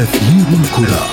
أثير 0.00 0.60
الكرة 0.60 1.10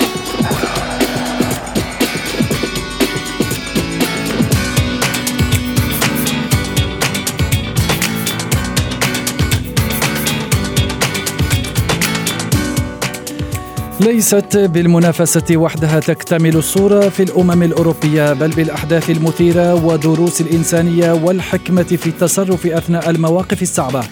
ليست 14.00 14.58
بالمنافسة 14.58 15.58
وحدها 15.58 16.00
تكتمل 16.00 16.56
الصورة 16.56 17.10
في 17.10 17.24
الأمم 17.24 17.64
الأوروبية 17.64 18.34
بل 18.34 18.50
بالأحداث 18.50 19.10
المثيرة 19.10 19.86
ودروس 19.86 20.42
الإنسانية 20.42 21.12
والحكمة 21.12 21.84
في 21.84 22.08
التصرف 22.08 22.68
أثناء 22.68 23.10
المواقف 23.10 23.62
الصعبة. 23.62 24.04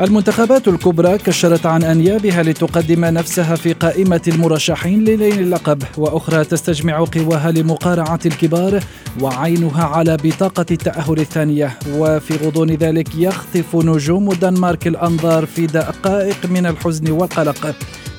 المنتخبات 0.00 0.68
الكبرى 0.68 1.18
كشرت 1.18 1.66
عن 1.66 1.82
أنيابها 1.82 2.42
لتقدم 2.42 3.04
نفسها 3.04 3.56
في 3.56 3.72
قائمة 3.72 4.20
المرشحين 4.28 5.04
للين 5.04 5.38
اللقب 5.38 5.82
وأخرى 5.98 6.44
تستجمع 6.44 7.04
قواها 7.04 7.50
لمقارعة 7.50 8.18
الكبار 8.26 8.80
وعينها 9.20 9.84
على 9.84 10.16
بطاقة 10.24 10.66
التأهل 10.70 11.20
الثانية. 11.20 11.78
وفي 11.92 12.36
غضون 12.46 12.70
ذلك 12.70 13.08
يخطف 13.14 13.76
نجوم 13.76 14.30
الدنمارك 14.30 14.86
الأنظار 14.86 15.46
في 15.46 15.66
دقائق 15.66 16.46
من 16.50 16.66
الحزن 16.66 17.10
والقلق. 17.10 17.76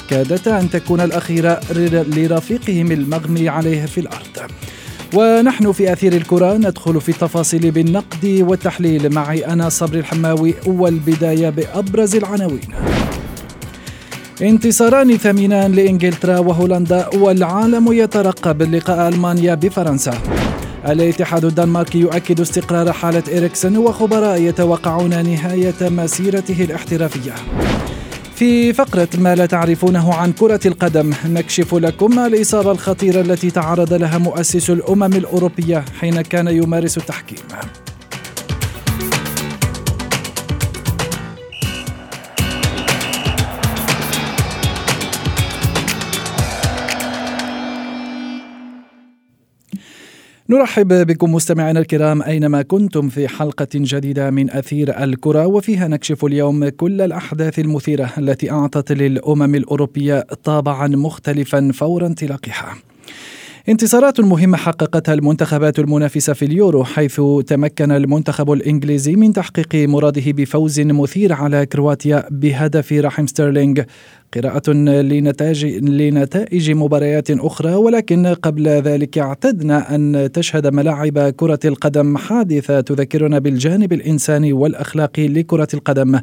كادت 0.10 0.48
أن 0.48 0.70
تكون 0.70 1.02
الأخيرة 1.02 1.60
لرفيقهم 2.08 2.92
المغمي 2.92 3.50
عليه 3.50 3.86
في 3.86 4.00
الأرض. 4.00 4.52
ونحن 5.14 5.72
في 5.72 5.94
أثير 5.94 6.14
الكرة 6.14 6.58
ندخل 6.58 7.02
في 7.02 7.10
التفاصيل 7.10 7.72
بالنقد 7.72 8.44
والتحليل 8.48 9.14
معي 9.14 9.46
أنا 9.46 9.70
صبري 9.70 10.00
الحماوي 10.00 10.54
والبداية 10.66 11.50
بأبرز 11.50 12.16
العناوين. 12.16 12.70
انتصاران 14.42 15.18
ثمينان 15.18 15.72
لإنجلترا 15.72 16.40
وهولندا 16.40 17.10
والعالم 17.16 17.92
يترقب 17.92 18.76
لقاء 18.76 19.08
ألمانيا 19.08 19.56
بفرنسا. 19.56 20.14
الاتحاد 20.88 21.46
الدنماركي 21.46 22.00
يؤكد 22.00 22.42
استقرار 22.42 22.94
حالة 22.94 23.24
إريكسن 23.38 23.78
وخبراء 23.78 24.42
يتوقعون 24.42 25.10
نهاية 25.10 25.76
مسيرته 25.82 26.64
الاحترافية. 26.64 27.34
في 28.38 28.74
فقرة 28.74 29.08
ما 29.18 29.36
لا 29.36 29.46
تعرفونه 29.46 30.14
عن 30.14 30.34
كرة 30.34 30.60
القدم 30.66 31.14
نكشف 31.26 31.76
لكم 31.76 32.20
الإصابة 32.20 32.72
الخطيرة 32.72 33.22
التي 33.22 33.52
تعرض 33.52 33.94
لها 33.94 34.18
مؤسس 34.18 34.70
الأمم 34.70 35.14
الأوروبية 35.14 35.86
حين 36.00 36.22
كان 36.22 36.48
يمارس 36.48 36.98
التحكيم. 36.98 37.40
نرحب 50.50 51.08
بكم 51.08 51.34
مستمعينا 51.34 51.80
الكرام 51.80 52.22
أينما 52.22 52.62
كنتم 52.62 53.10
في 53.10 53.28
حلقة 53.28 53.68
جديدة 53.74 54.30
من 54.30 54.52
أثير 54.52 55.04
الكرة 55.04 55.48
وفيها 55.48 55.88
نكشف 55.88 56.26
اليوم 56.26 56.70
كل 56.70 57.02
الأحداث 57.02 57.60
المثيرة 57.60 58.14
التي 58.18 58.52
أعطت 58.52 58.92
للأمم 58.92 59.56
الأوروبية 59.56 60.26
طابعا 60.44 60.88
مختلفا 60.88 61.72
فور 61.74 62.06
انطلاقها. 62.06 62.76
انتصارات 63.70 64.20
مهمة 64.20 64.58
حققتها 64.58 65.14
المنتخبات 65.14 65.80
المنافسة 65.80 66.34
في 66.34 66.46
اليورو 66.46 66.84
حيث 66.84 67.22
تمكن 67.48 67.92
المنتخب 67.92 68.52
الإنجليزي 68.52 69.16
من 69.16 69.34
تحقيق 69.34 69.76
مراده 69.76 70.32
بفوز 70.32 70.80
مثير 70.80 71.34
على 71.34 71.66
كرواتيا 71.66 72.28
بهدف 72.32 72.94
رحيم 72.94 73.28
ستيرلينغ. 73.28 73.82
قراءة 74.34 74.72
لنتائج 74.72 75.66
لنتائج 75.66 76.72
مباريات 76.72 77.32
أخرى 77.32 77.76
ولكن 77.76 78.28
قبل 78.28 78.68
ذلك 78.68 79.18
اعتدنا 79.18 79.96
أن 79.96 80.30
تشهد 80.34 80.68
ملاعب 80.68 81.20
كرة 81.20 81.60
القدم 81.66 82.18
حادثة 82.18 82.82
تذكرنا 82.82 83.40
بالجانب 83.40 83.94
الإنساني 83.94 84.54
والأخلاقي 84.54 85.28
لكرة 85.28 85.68
القدم. 85.74 86.20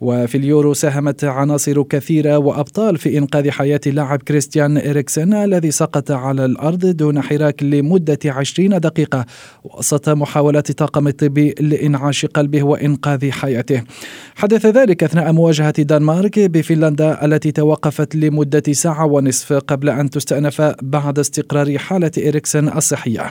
وفي 0.00 0.38
اليورو 0.38 0.74
ساهمت 0.74 1.24
عناصر 1.24 1.82
كثيرة 1.82 2.38
وأبطال 2.38 2.98
في 2.98 3.18
إنقاذ 3.18 3.50
حياة 3.50 3.80
اللاعب 3.86 4.22
كريستيان 4.22 4.78
إريكسن 4.78 5.34
الذي 5.34 5.70
سقط 5.70 6.10
على 6.10 6.44
الأرض 6.44 6.86
دون 6.86 7.22
حراك 7.22 7.62
لمدة 7.62 8.18
عشرين 8.24 8.80
دقيقة 8.80 9.26
وسط 9.64 10.08
محاولات 10.08 10.72
طاقم 10.72 11.08
الطبي 11.08 11.54
لإنعاش 11.60 12.26
قلبه 12.26 12.62
وإنقاذ 12.62 13.30
حياته. 13.30 13.82
حدث 14.34 14.66
ذلك 14.66 15.04
أثناء 15.04 15.32
مواجهة 15.32 15.74
الدنمارك 15.78 16.38
بفنلندا 16.38 17.24
التي 17.24 17.52
توقفت 17.52 18.16
لمدة 18.16 18.72
ساعة 18.72 19.06
ونصف 19.06 19.52
قبل 19.52 19.88
أن 19.88 20.10
تستأنف 20.10 20.62
بعد 20.82 21.18
استقرار 21.18 21.78
حالة 21.78 22.12
إريكسن 22.18 22.68
الصحية. 22.68 23.30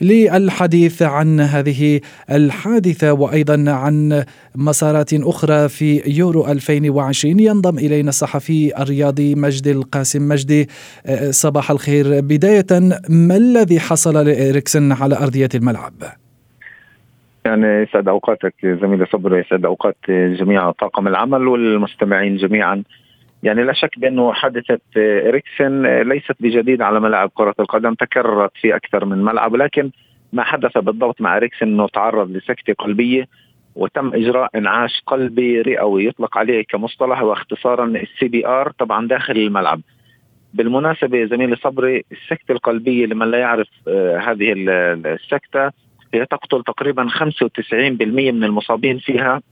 للحديث 0.00 1.02
عن 1.02 1.40
هذه 1.40 2.00
الحادثة 2.30 3.12
وأيضا 3.12 3.64
عن 3.70 4.24
مسارات 4.56 5.14
أخرى 5.14 5.68
في 5.68 6.02
يورو 6.06 6.46
2020 6.46 7.40
ينضم 7.40 7.78
إلينا 7.78 8.08
الصحفي 8.08 8.82
الرياضي 8.82 9.34
مجدي 9.34 9.72
القاسم. 9.72 10.28
مجدي 10.28 10.68
آه، 11.06 11.30
صباح 11.30 11.70
الخير. 11.70 12.20
بداية 12.20 12.66
ما 13.08 13.36
الذي 13.36 13.80
حصل 13.80 14.26
لإريكسن 14.26 14.92
على 14.92 15.16
أرضية 15.16 15.48
الملعب؟ 15.54 15.92
يعني 17.44 17.66
يسعد 17.66 18.08
أوقاتك 18.08 18.54
زميلي 18.64 19.06
صبري 19.06 19.40
يسعد 19.40 19.64
أوقات 19.64 19.96
جميع 20.08 20.70
طاقم 20.70 21.08
العمل 21.08 21.48
والمستمعين 21.48 22.36
جميعا. 22.36 22.82
يعني 23.42 23.64
لا 23.64 23.72
شك 23.72 23.98
بأنه 23.98 24.32
حادثة 24.32 24.80
إريكسن 24.96 26.02
ليست 26.02 26.36
بجديد 26.40 26.82
على 26.82 27.00
ملاعب 27.00 27.30
كرة 27.34 27.54
القدم 27.60 27.94
تكررت 27.94 28.50
في 28.60 28.76
أكثر 28.76 29.04
من 29.04 29.24
ملعب 29.24 29.52
ولكن 29.52 29.90
ما 30.32 30.42
حدث 30.42 30.78
بالضبط 30.78 31.20
مع 31.20 31.36
إريكسن 31.36 31.66
إنه 31.66 31.88
تعرض 31.88 32.30
لسكتة 32.30 32.72
قلبية 32.72 33.28
وتم 33.74 34.14
إجراء 34.14 34.50
إنعاش 34.54 35.02
قلبي 35.06 35.60
رئوي 35.60 36.04
يطلق 36.04 36.38
عليه 36.38 36.64
كمصطلح 36.68 37.22
واختصارا 37.22 37.84
ال 37.84 38.28
CPR 38.28 38.70
طبعا 38.70 39.08
داخل 39.08 39.36
الملعب. 39.36 39.80
بالمناسبة 40.54 41.24
زميلي 41.24 41.56
صبري 41.56 42.04
السكتة 42.12 42.52
القلبية 42.52 43.06
لمن 43.06 43.30
لا 43.30 43.38
يعرف 43.38 43.68
آه 43.88 44.18
هذه 44.18 44.54
السكتة 44.56 45.70
هي 46.14 46.26
تقتل 46.26 46.62
تقريبا 46.64 47.08
95% 47.08 47.72
من 47.72 48.44
المصابين 48.44 48.98
فيها. 48.98 49.42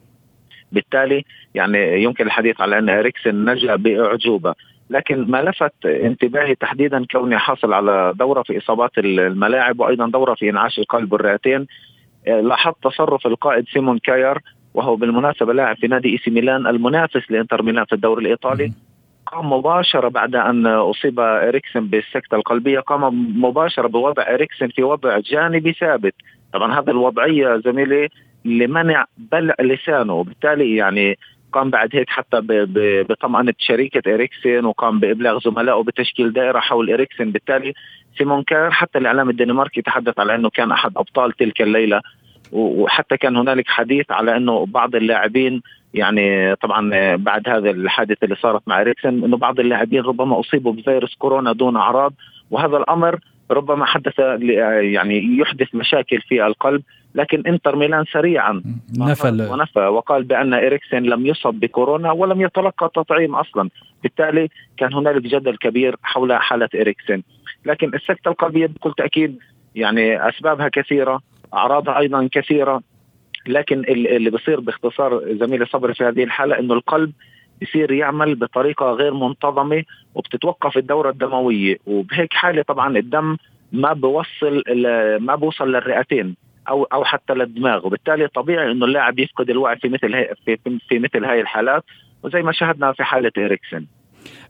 بالتالي 0.73 1.25
يعني 1.55 2.03
يمكن 2.03 2.27
الحديث 2.27 2.61
على 2.61 2.79
أن 2.79 2.89
إريكسن 2.89 3.51
نجا 3.51 3.77
بأعجوبة. 3.77 4.55
لكن 4.91 5.31
ما 5.31 5.43
لفت 5.43 5.87
انتباهي 5.87 6.55
تحديدا 6.55 7.07
كوني 7.13 7.39
حاصل 7.39 7.73
على 7.73 8.13
دورة 8.17 8.43
في 8.43 8.59
إصابات 8.59 8.91
الملاعب 8.99 9.81
وأيضا 9.81 10.09
دورة 10.09 10.35
في 10.35 10.51
إنعاش 10.51 10.79
القلب 10.79 11.13
والرئتين 11.13 11.67
آه، 12.29 12.41
لاحظت 12.41 12.77
تصرف 12.83 13.27
القائد 13.27 13.65
سيمون 13.73 13.99
كاير 13.99 14.39
وهو 14.75 14.97
بالمناسبة 14.97 15.53
لاعب 15.53 15.77
في 15.77 15.87
نادي 15.87 16.13
إي 16.13 16.19
سي 16.19 16.31
ميلان 16.31 16.67
المنافس 16.67 17.31
لإنتر 17.31 17.63
ميلان 17.63 17.85
في 17.85 17.95
الدوري 17.95 18.23
الإيطالي. 18.23 18.73
قام 19.27 19.53
مباشرة 19.53 20.09
بعد 20.09 20.35
أن 20.37 20.67
أصيب 20.67 21.21
إريكسن 21.21 21.87
بالسكتة 21.87 22.35
القلبية 22.35 22.81
قام 22.81 23.03
مباشرة 23.45 23.89
بوضع 23.89 24.23
إريكسن 24.35 24.69
في 24.69 24.83
وضع 24.83 25.19
جانبي 25.19 25.73
ثابت. 25.73 26.15
طبعا 26.53 26.81
هذا 26.81 26.91
الوضعية 26.91 27.57
زميلي 27.57 28.09
لمنع 28.45 29.05
بلع 29.33 29.55
لسانه. 29.61 30.15
وبالتالي 30.15 30.77
يعني 30.77 31.19
قام 31.53 31.71
بعد 31.71 31.89
هيك 31.93 32.11
حتى 32.11 32.41
بطمأنة 33.09 33.55
شريكة 33.59 34.15
إريكسن 34.15 34.65
وقام 34.65 35.01
بإبلاغ 35.01 35.39
زملائه 35.41 35.83
بتشكيل 35.83 36.33
دائرة 36.33 36.59
حول 36.59 36.93
إريكسن. 36.93 37.31
بالتالي 37.31 37.73
سيمون 38.19 38.43
كاير 38.43 38.71
حتى 38.71 38.99
الإعلام 38.99 39.31
الدنماركي 39.31 39.83
تحدث 39.83 40.21
على 40.21 40.35
أنه 40.35 40.51
كان 40.51 40.73
أحد 40.73 40.93
أبطال 40.97 41.33
تلك 41.33 41.63
الليلة. 41.63 42.01
وحتى 42.53 43.17
كان 43.17 43.37
هنالك 43.37 43.69
حديث 43.69 44.11
على 44.11 44.37
أنه 44.37 44.67
بعض 44.67 44.95
اللاعبين 44.95 45.63
يعني 45.95 46.57
طبعا 46.57 47.17
بعد 47.17 47.49
هذا 47.49 47.71
الحادثة 47.71 48.25
اللي 48.25 48.37
صارت 48.37 48.63
مع 48.67 48.81
إريكسن 48.81 49.25
أنه 49.25 49.37
بعض 49.37 49.61
اللاعبين 49.61 50.01
ربما 50.01 50.41
أصيبوا 50.41 50.73
بفيروس 50.73 51.15
كورونا 51.15 51.53
دون 51.53 51.77
أعراض. 51.77 52.13
وهذا 52.51 52.77
الأمر 52.77 53.19
ربما 53.51 53.85
حدث 53.85 54.19
يعني 54.81 55.39
يحدث 55.39 55.75
مشاكل 55.75 56.21
في 56.21 56.47
القلب 56.47 56.83
لكن 57.15 57.43
إنتر 57.47 57.77
ميلان 57.77 58.05
سريعا. 58.05 58.63
نفى 58.99 59.49
ونفى 59.51 59.81
وقال 59.81 60.25
بأن 60.25 60.55
اريكسن 60.55 61.03
لم 61.03 61.27
يصب 61.27 61.55
بكورونا 61.55 62.13
ولم 62.13 62.41
يتلقى 62.41 62.91
تطعيم 62.95 63.35
أصلا. 63.35 63.71
بالتالي 64.03 64.49
كان 64.77 64.95
هنالك 64.95 65.23
جدل 65.23 65.57
كبير 65.57 65.97
حول 66.03 66.33
حالة 66.33 66.69
اريكسن 66.75 67.23
لكن 67.65 67.95
السكتة 67.95 68.29
القلبية 68.29 68.67
بكل 68.67 68.93
تأكيد 68.97 69.39
يعني 69.75 70.29
أسبابها 70.29 70.69
كثيرة 70.69 71.21
أعراضها 71.55 71.99
أيضا 71.99 72.29
كثيرة. 72.33 72.83
لكن 73.47 73.79
اللي 73.89 74.31
بصير 74.31 74.61
باختصار 74.61 75.23
زميلي 75.41 75.67
صبري 75.67 75.95
في 75.95 76.05
هذه 76.05 76.25
الحالة 76.25 76.59
إنه 76.59 76.75
القلب 76.75 77.13
بصير 77.63 77.93
يعمل 77.93 78.35
بطريقة 78.35 78.91
غير 78.93 79.15
منتظمة 79.15 79.85
وبتتوقف 80.15 80.77
الدورة 80.77 81.11
الدموية. 81.11 81.79
وبهيك 81.87 82.33
حالة 82.35 82.63
طبعا 82.63 82.99
الدم 82.99 83.37
ما 83.73 83.93
بوصل 83.93 84.63
ما 85.21 85.35
بوصل 85.35 85.69
للرئتين 85.73 86.37
أو 86.69 86.85
أو 86.85 87.05
حتى 87.05 87.35
للدماغ. 87.35 87.87
وبالتالي 87.87 88.29
طبيعي 88.29 88.71
إنه 88.71 88.87
اللاعب 88.87 89.19
يفقد 89.19 89.51
الوعي 89.51 89.77
في 89.77 89.89
مثل 89.89 90.15
هي 90.15 90.35
في, 90.45 90.59
في 90.89 90.99
مثل 90.99 91.25
هاي 91.25 91.41
الحالات. 91.41 91.85
وزي 92.23 92.43
ما 92.43 92.53
شاهدنا 92.53 92.93
في 92.93 93.05
حالة 93.05 93.33
إريكسن. 93.39 93.87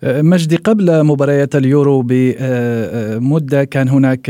مجدي 0.02 0.56
قبل 0.56 1.04
مباريات 1.04 1.56
اليورو 1.56 2.04
بمدة 2.06 3.64
كان 3.64 3.88
هناك 3.88 4.26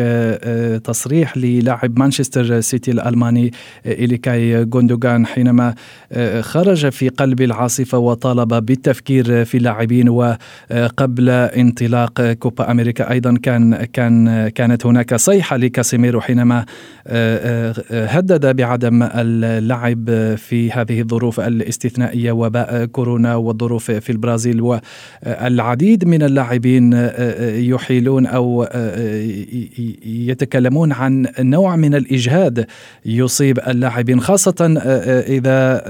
تصريح 0.84 1.36
للاعب 1.36 1.98
مانشستر 1.98 2.60
سيتي 2.60 2.90
الألماني 2.90 3.52
إليكاي 3.86 4.64
جوندوغان 4.64 5.26
حينما 5.26 5.74
خرج 6.40 6.88
في 6.88 7.08
قلب 7.08 7.40
العاصفة 7.40 7.98
وطالب 7.98 8.48
بالتفكير 8.66 9.44
في 9.44 9.56
اللاعبين 9.56 10.08
وقبل 10.08 11.30
انطلاق 11.30 12.32
كوبا 12.32 12.70
أمريكا 12.70 13.10
أيضا 13.10 13.34
كان 13.42 13.84
كان 13.84 14.48
كانت 14.48 14.86
هناك 14.86 15.14
صيحة 15.14 15.56
لكاسيميرو 15.56 16.20
حينما 16.20 16.64
هدد 17.90 18.56
بعدم 18.56 19.08
اللعب 19.14 20.34
في 20.36 20.72
هذه 20.72 21.00
الظروف 21.00 21.40
الاستثنائية 21.40 22.32
وباء 22.32 22.84
كورونا 22.84 23.34
والظروف 23.34 23.90
في 23.90 24.10
البرازيل 24.10 24.60
والعديد 25.40 26.04
من 26.04 26.22
اللاعبين 26.22 26.92
يحيلون 27.72 28.26
أو 28.26 28.66
يتكلمون 30.04 30.92
عن 30.92 31.26
نوع 31.38 31.76
من 31.76 31.94
الإجهاد 31.94 32.66
يصيب 33.06 33.58
اللاعبين 33.68 34.20
خاصة 34.20 34.74
إذا 35.28 35.82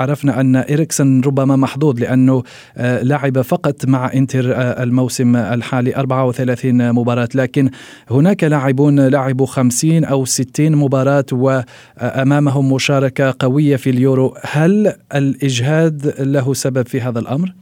عرفنا 0.00 0.40
أن 0.40 0.56
إريكسن 0.56 1.20
ربما 1.20 1.56
محظوظ 1.56 2.00
لأنه 2.00 2.42
لعب 2.78 3.40
فقط 3.40 3.86
مع 3.86 4.12
إنتر 4.14 4.52
الموسم 4.82 5.36
الحالي 5.36 5.96
34 5.96 6.92
مباراة 6.92 7.28
لكن 7.34 7.70
هناك 8.10 8.44
لاعبون 8.44 9.00
لعبوا 9.08 9.46
50 9.46 10.04
أو 10.04 10.24
60 10.24 10.76
مباراة 10.76 11.24
وأمامهم 11.32 12.72
مشاركة 12.72 13.34
قوية 13.38 13.76
في 13.76 13.90
اليورو 13.90 14.34
هل 14.42 14.92
الإجهاد 15.14 16.14
له 16.20 16.54
سبب 16.54 16.86
في 16.86 17.00
هذا 17.00 17.18
الأمر؟ 17.18 17.52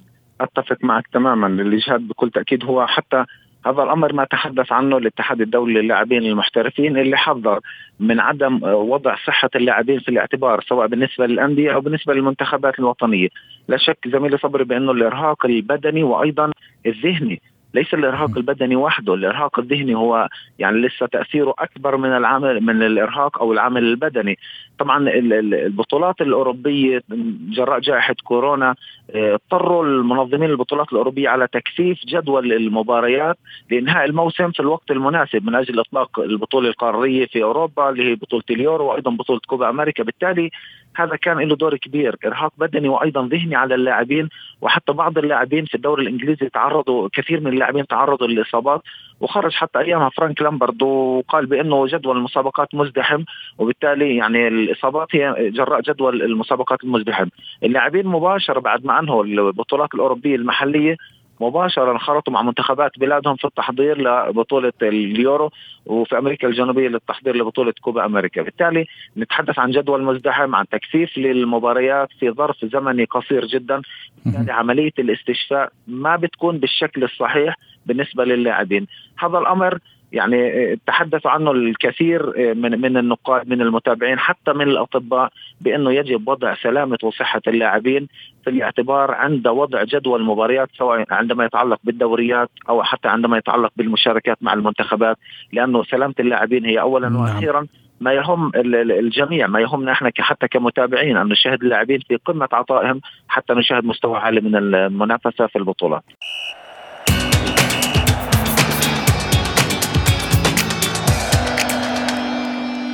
أتفق 0.40 0.76
معك 0.82 1.06
تماما. 1.12 1.46
الاجهاد 1.46 2.08
بكل 2.08 2.30
تأكيد 2.30 2.64
هو 2.64 2.86
حتى 2.86 3.24
هذا 3.66 3.82
الأمر 3.82 4.12
ما 4.12 4.24
تحدث 4.24 4.72
عنه 4.72 4.96
الاتحاد 4.96 5.40
الدولي 5.40 5.82
للاعبين 5.82 6.22
المحترفين 6.26 6.98
اللي 6.98 7.16
حذر 7.16 7.60
من 8.00 8.20
عدم 8.20 8.60
وضع 8.62 9.16
صحة 9.26 9.50
اللاعبين 9.56 9.98
في 9.98 10.08
الاعتبار 10.08 10.60
سواء 10.68 10.86
بالنسبة 10.86 11.26
للأندية 11.26 11.74
أو 11.74 11.80
بالنسبة 11.80 12.14
للمنتخبات 12.14 12.78
الوطنية، 12.78 13.28
لا 13.68 13.76
شك 13.76 14.08
زميلي 14.08 14.38
صبري 14.38 14.64
بأنه 14.64 14.92
الإرهاق 14.92 15.46
البدني 15.46 16.02
وأيضا 16.02 16.50
الذهني 16.86 17.40
ليس 17.74 17.94
الإرهاق 17.94 18.36
البدني 18.36 18.76
وحده. 18.76 19.14
الإرهاق 19.14 19.58
الذهني 19.58 19.94
هو 19.94 20.28
يعني 20.58 20.78
لسه 20.78 21.06
تأثيره 21.06 21.54
أكبر 21.58 21.96
من 21.96 22.16
العامل 22.16 22.60
من 22.60 22.82
الإرهاق 22.82 23.38
أو 23.38 23.52
العامل 23.52 23.84
البدني. 23.84 24.38
طبعا 24.78 25.08
البطولات 25.08 26.20
الأوروبية 26.20 27.02
جراء 27.50 27.80
جائحة 27.80 28.14
كورونا 28.24 28.74
اضطروا 29.16 29.84
المنظمين 29.84 30.50
البطولات 30.50 30.92
الأوروبية 30.92 31.28
على 31.28 31.46
تكثيف 31.46 31.98
جدول 32.06 32.52
المباريات 32.52 33.36
لإنهاء 33.70 34.04
الموسم 34.04 34.50
في 34.50 34.60
الوقت 34.60 34.90
المناسب 34.90 35.46
من 35.46 35.54
أجل 35.54 35.80
إطلاق 35.80 36.20
البطولة 36.20 36.68
القارية 36.68 37.26
في 37.26 37.42
أوروبا 37.42 37.90
اللي 37.90 38.10
هي 38.10 38.14
بطولة 38.14 38.42
اليورو 38.50 38.86
وأيضا 38.86 39.10
بطولة 39.10 39.40
كوبا 39.46 39.70
أمريكا. 39.70 40.02
بالتالي 40.04 40.50
هذا 40.96 41.16
كان 41.16 41.38
له 41.38 41.56
دور 41.56 41.76
كبير 41.76 42.16
إرهاق 42.26 42.52
بدني 42.58 42.88
وأيضا 42.88 43.28
ذهني 43.28 43.54
على 43.54 43.74
اللاعبين 43.74 44.28
وحتى 44.60 44.92
بعض 44.92 45.18
اللاعبين 45.18 45.64
في 45.64 45.74
الدوري 45.74 46.02
الإنجليزي 46.02 46.48
تعرضوا 46.48 47.08
كثير 47.12 47.40
من 47.40 47.52
اللاعبين 47.52 47.86
تعرضوا 47.86 48.26
للاصابات 48.26 48.82
وخرج 49.20 49.52
حتى 49.54 49.78
أيامها 49.78 50.08
فرانك 50.08 50.42
لامبرد 50.42 50.82
وقال 50.82 51.46
بأنه 51.46 51.86
جدول 51.86 52.16
المسابقات 52.16 52.74
مزدحم 52.74 53.24
وبالتالي 53.58 54.16
يعني 54.16 54.48
الإصابات 54.48 55.08
هي 55.16 55.50
جراء 55.50 55.80
جدول 55.80 56.22
المسابقات 56.22 56.84
المزدحم. 56.84 57.28
اللاعبين 57.62 58.06
مباشره 58.06 58.60
بعد 58.60 58.84
ما 58.84 58.98
أنهوا 58.98 59.24
البطولات 59.24 59.94
الأوروبية 59.94 60.36
المحلية 60.36 60.96
مباشرة 61.40 61.92
انخرطوا 61.92 62.32
مع 62.32 62.42
منتخبات 62.42 62.98
بلادهم 62.98 63.36
في 63.36 63.44
التحضير 63.44 63.98
لبطولة 63.98 64.72
اليورو 64.82 65.50
وفي 65.86 66.18
أمريكا 66.18 66.48
الجنوبية 66.48 66.88
للتحضير 66.88 67.36
لبطولة 67.36 67.72
كوبا 67.80 68.04
أمريكا، 68.04 68.42
بالتالي 68.42 68.86
نتحدث 69.16 69.58
عن 69.58 69.70
جدول 69.70 70.02
مزدحم 70.02 70.54
عن 70.54 70.68
تكثيف 70.68 71.18
للمباريات 71.18 72.08
في 72.20 72.30
ظرف 72.30 72.64
زمني 72.64 73.04
قصير 73.04 73.46
جدا، 73.46 73.82
بالتالي 74.24 74.52
عملية 74.52 74.92
الاستشفاء 74.98 75.72
ما 75.86 76.16
بتكون 76.16 76.58
بالشكل 76.58 77.04
الصحيح 77.04 77.56
بالنسبة 77.86 78.24
للاعبين، 78.24 78.86
هذا 79.18 79.38
الأمر 79.38 79.78
يعني 80.12 80.76
تحدث 80.86 81.26
عنه 81.26 81.50
الكثير 81.50 82.32
من 82.54 82.80
من 82.80 82.96
النقاد 82.96 83.48
من 83.48 83.62
المتابعين 83.62 84.18
حتى 84.18 84.52
من 84.52 84.68
الأطباء 84.68 85.30
بأنه 85.60 85.92
يجب 85.92 86.28
وضع 86.28 86.54
سلامة 86.54 86.98
وصحة 87.02 87.40
اللاعبين 87.48 88.08
في 88.44 88.50
الاعتبار 88.50 89.10
عند 89.10 89.48
وضع 89.48 89.84
جدول 89.84 90.20
المباريات 90.20 90.68
سواء 90.78 91.04
عندما 91.10 91.44
يتعلق 91.44 91.78
بالدوريات 91.84 92.50
أو 92.68 92.82
حتى 92.82 93.08
عندما 93.08 93.38
يتعلق 93.38 93.72
بالمشاركات 93.76 94.38
مع 94.40 94.52
المنتخبات 94.52 95.16
لأنه 95.52 95.84
سلامة 95.84 96.14
اللاعبين 96.20 96.64
هي 96.64 96.80
اولا 96.80 97.08
نعم. 97.08 97.20
وأخيرا 97.20 97.66
ما 98.00 98.12
يهم 98.12 98.52
الجميع 98.54 99.46
ما 99.46 99.60
يهمنا 99.60 99.92
إحنا 99.92 100.10
حتى 100.18 100.48
كمتابعين 100.48 101.16
أن 101.16 101.28
نشاهد 101.28 101.62
اللاعبين 101.62 102.00
في 102.08 102.16
قمة 102.16 102.48
عطائهم 102.52 103.00
حتى 103.28 103.52
نشاهد 103.54 103.84
مستوى 103.84 104.18
عالي 104.18 104.40
من 104.40 104.56
المنافسة 104.56 105.46
في 105.46 105.56
البطولات 105.56 106.02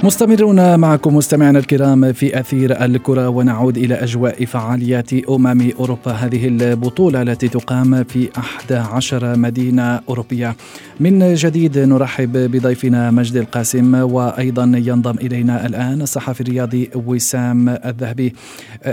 مستمرون 0.04 0.81
معكم 0.81 1.16
مستمعينا 1.16 1.58
الكرام 1.58 2.12
في 2.12 2.40
أثير 2.40 2.84
الكرة 2.84 3.28
ونعود 3.28 3.76
إلى 3.76 3.94
أجواء 3.94 4.44
فعاليات 4.44 5.12
أمم 5.12 5.70
أوروبا. 5.81 6.12
هذه 6.12 6.49
البطولة 6.49 7.22
التي 7.22 7.49
تقام 7.49 8.04
في 8.04 8.28
11 8.38 9.37
مدينة 9.37 10.00
أوروبية. 10.08 10.56
من 11.00 11.34
جديد 11.34 11.78
نرحب 11.78 12.32
بضيفنا 12.32 13.10
مجد 13.10 13.37
القاسم 13.37 13.94
وأيضا 13.94 14.72
ينضم 14.75 15.14
إلينا 15.19 15.66
الآن 15.66 16.02
الصحفي 16.02 16.40
الرياضي 16.40 16.90
وسام 16.94 17.69
الذهبي. 17.69 18.34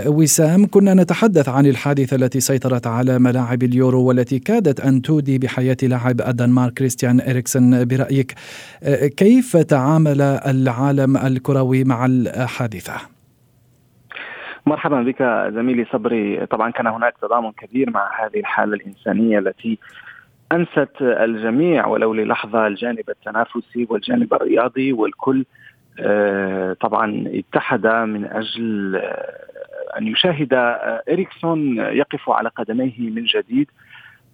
وسام 0.06 0.66
كنا 0.66 0.94
نتحدث 0.94 1.48
عن 1.48 1.66
الحادثة 1.66 2.16
التي 2.16 2.40
سيطرت 2.40 2.86
على 2.86 3.18
ملاعب 3.18 3.62
اليورو 3.62 4.02
والتي 4.02 4.38
كادت 4.38 4.80
أن 4.80 5.02
تودي 5.02 5.38
بحياة 5.38 5.76
لاعب 5.82 6.20
الدنمارك 6.20 6.72
كريستيان 6.72 7.20
إريكسن 7.20 7.84
برأيك. 7.84 8.34
كيف 9.16 9.56
تعامل 9.56 10.20
العالم 10.20 10.99
العالم 11.04 11.16
الكروي 11.36 11.84
مع 11.84 12.06
الحادثة. 12.06 12.94
مرحبا 14.66 15.02
بك 15.02 15.22
زميلي 15.54 15.86
صبري. 15.92 16.46
طبعا 16.46 16.70
كان 16.70 16.86
هناك 16.86 17.14
تضامن 17.22 17.52
كبير 17.52 17.90
مع 17.90 18.24
هذه 18.24 18.40
الحالة 18.40 18.74
الإنسانية 18.74 19.38
التي 19.38 19.78
أنست 20.52 20.90
الجميع 21.00 21.86
ولو 21.86 22.14
للحظة 22.14 22.66
الجانب 22.66 23.10
التنافسي 23.10 23.86
والجانب 23.90 24.34
الرياضي 24.34 24.92
والكل. 24.92 25.44
آه، 25.98 26.72
طبعا 26.80 27.24
اتحد 27.26 27.86
من 27.86 28.24
أجل 28.24 28.96
آه، 28.96 29.98
أن 29.98 30.06
يشاهد 30.06 30.48
إريكسون 31.08 31.78
يقف 31.78 32.30
على 32.30 32.48
قدميه 32.48 33.10
من 33.10 33.24
جديد. 33.24 33.70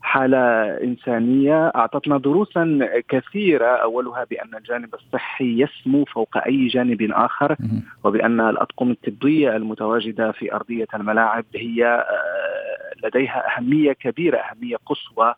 حالة 0.02 0.64
إنسانية. 0.82 1.72
أعطتنا 1.76 2.18
دروسا 2.18 2.88
كثيرة. 3.08 3.66
أولها 3.66 4.24
بأن 4.24 4.54
الجانب 4.54 4.94
الصحي 4.94 5.62
يسمو 5.62 6.04
فوق 6.04 6.36
أي 6.46 6.66
جانب 6.66 7.10
آخر 7.12 7.56
وبأن 8.04 8.40
الأطقم 8.40 8.90
الطبية 8.90 9.56
المتواجدة 9.56 10.32
في 10.32 10.54
أرضية 10.54 10.86
الملاعب 10.94 11.44
هي 11.54 11.84
آه، 11.86 13.06
لديها 13.06 13.56
أهمية 13.56 13.92
كبيرة 13.92 14.38
أهمية 14.38 14.76
قصوى 14.86 15.34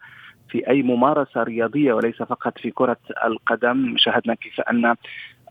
في 0.50 0.68
أي 0.68 0.82
ممارسة 0.82 1.42
رياضية 1.42 1.92
وليس 1.92 2.16
فقط 2.16 2.58
في 2.58 2.70
كرة 2.70 2.96
القدم. 3.24 3.94
شاهدنا 3.96 4.34
كيف 4.34 4.60
أن 4.60 4.94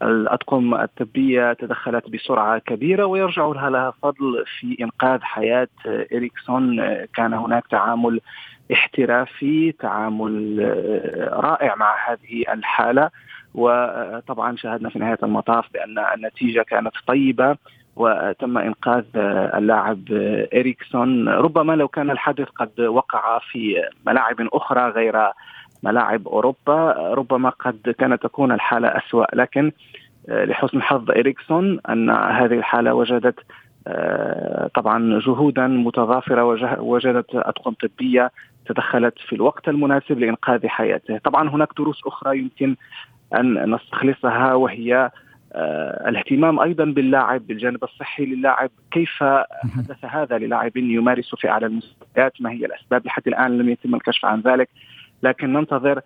الأطقم 0.04 0.74
الطبية 0.74 1.54
تدخلت 1.54 2.10
بسرعة 2.10 2.60
كبيرة 2.60 3.06
ويرجع 3.06 3.48
لها 3.48 3.94
فضل 4.04 4.44
في 4.60 4.78
إنقاذ 4.82 5.20
حياة 5.22 5.68
إريكسون. 6.14 6.78
كان 7.06 7.34
هناك 7.34 7.68
تعامل 7.68 8.20
احترافي 8.74 9.72
تعامل 9.72 10.58
آه، 10.62 11.40
رائع 11.40 11.76
مع 11.76 11.96
هذه 12.08 12.54
الحالة. 12.54 13.10
وطبعا 13.54 14.56
شاهدنا 14.56 14.90
في 14.90 15.00
نهاية 15.00 15.18
المطاف 15.24 15.66
بأن 15.74 16.00
النتيجة 16.16 16.62
كانت 16.62 16.94
طيبة 17.08 17.58
وتم 17.96 18.58
إنقاذ 18.58 19.04
آه، 19.16 19.58
اللاعب 19.58 20.02
آه، 20.12 20.48
إريكسون. 20.54 21.30
ربما 21.30 21.74
لو 21.74 21.88
كان 21.88 22.10
الحادث 22.10 22.48
قد 22.48 22.82
وقع 22.82 23.40
في 23.40 23.84
ملاعب 24.08 24.36
أخرى 24.42 24.90
غير 24.90 25.32
ملاعب 25.84 26.28
أوروبا 26.28 26.92
ربما 27.14 27.50
قد 27.50 27.96
كانت 28.00 28.24
تكون 28.24 28.52
الحالة 28.52 28.88
أسوأ. 28.88 29.36
لكن 29.36 29.72
لحسن 30.28 30.82
حظ 30.82 31.12
إريكسون 31.12 31.80
أن 31.90 32.10
هذه 32.10 32.54
الحالة 32.54 32.94
وجدت 32.94 33.40
طبعا 34.76 35.20
جهودا 35.20 35.68
متضافرة 35.68 36.44
وجدت 36.80 37.36
اطقم 37.36 37.74
طبية 37.74 38.32
تدخلت 38.68 39.20
في 39.20 39.36
الوقت 39.36 39.70
المناسب 39.70 40.20
لإنقاذ 40.20 40.68
حياته. 40.68 41.18
طبعا 41.18 41.50
هناك 41.50 41.70
دروس 41.78 42.02
أخرى 42.08 42.40
يمكن 42.40 42.76
أن 43.36 43.76
نستخلصها 43.76 44.54
وهي 44.54 45.12
الاهتمام 46.08 46.60
أيضا 46.60 46.86
باللاعب 46.86 47.48
بالجانب 47.48 47.84
الصحي 47.84 48.26
للاعب. 48.26 48.70
كيف 48.92 49.24
حدث 49.76 50.06
هذا 50.06 50.38
للاعب 50.38 50.78
يمارس 50.78 51.36
في 51.36 51.50
اعلى 51.50 51.66
المستويات 51.66 52.42
ما 52.42 52.52
هي 52.52 52.66
الأسباب؟ 52.66 53.06
لحد 53.06 53.28
الآن 53.28 53.58
لم 53.58 53.70
يتم 53.70 53.96
الكشف 53.96 54.26
عن 54.26 54.42
ذلك. 54.42 54.70
لكن 55.24 55.54
ننتظر 55.54 56.02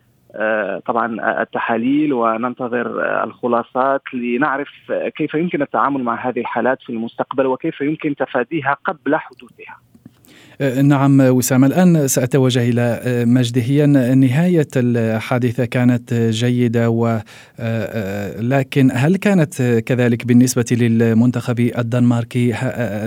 طبعا 0.85 1.41
التحاليل 1.41 2.13
وننتظر 2.13 2.87
الخلاصات 3.23 4.01
لنعرف 4.13 4.91
كيف 5.15 5.33
يمكن 5.33 5.61
التعامل 5.61 6.03
مع 6.03 6.27
هذه 6.29 6.39
الحالات 6.39 6.81
في 6.81 6.89
المستقبل 6.89 7.45
وكيف 7.45 7.81
يمكن 7.81 8.15
تفاديها 8.15 8.77
قبل 8.85 9.15
حدوثها. 9.15 9.77
نعم 10.61 11.21
وسام 11.21 11.65
الآن 11.65 12.07
سأتوجه 12.07 12.69
إلى 12.69 12.81
أه، 12.81 13.25
مجدي 13.25 13.85
نهاية 14.15 14.67
الحادثة 14.75 15.65
كانت 15.65 16.13
جيدة 16.13 16.89
و 16.89 17.19
أه، 17.59 18.41
لكن 18.41 18.89
هل 18.93 19.15
كانت 19.15 19.61
كذلك 19.61 20.25
بالنسبة 20.25 20.65
للمنتخب 20.71 21.59
الدنماركي؟ 21.59 22.51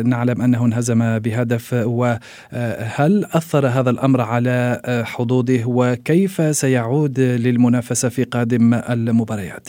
نعلم 0.04 0.42
أنه 0.42 0.64
انهزم 0.64 1.18
بهدف 1.18 1.73
وهل 1.73 3.25
أثر 3.25 3.66
هذا 3.66 3.90
الأمر 3.90 4.20
على 4.20 4.80
حظوظه؟ 5.04 5.62
وكيف 5.66 6.56
سيعود 6.56 7.20
للمنافسة 7.20 8.08
في 8.08 8.25
قادم 8.25 8.75
المباريات؟ 8.75 9.68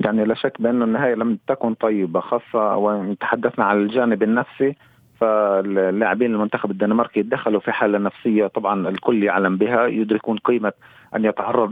يعني 0.00 0.24
لا 0.24 0.34
شك 0.34 0.62
بأن 0.62 0.82
النهاية 0.82 1.14
لم 1.14 1.38
تكن 1.48 1.74
طيبة 1.74 2.20
خاصة 2.20 2.76
وتحدثنا 2.76 3.64
عن 3.64 3.76
الجانب 3.76 4.22
النفسي. 4.22 4.76
فاللاعبين 5.20 6.34
المنتخب 6.34 6.70
الدنماركي 6.70 7.22
دخلوا 7.22 7.60
في 7.60 7.72
حالة 7.72 7.98
نفسية 7.98 8.46
طبعا 8.46 8.88
الكل 8.88 9.22
يعلم 9.24 9.56
بها 9.56 9.86
يدركون 9.86 10.38
قيمة 10.38 10.72
أن 11.16 11.24
يتعرض 11.24 11.70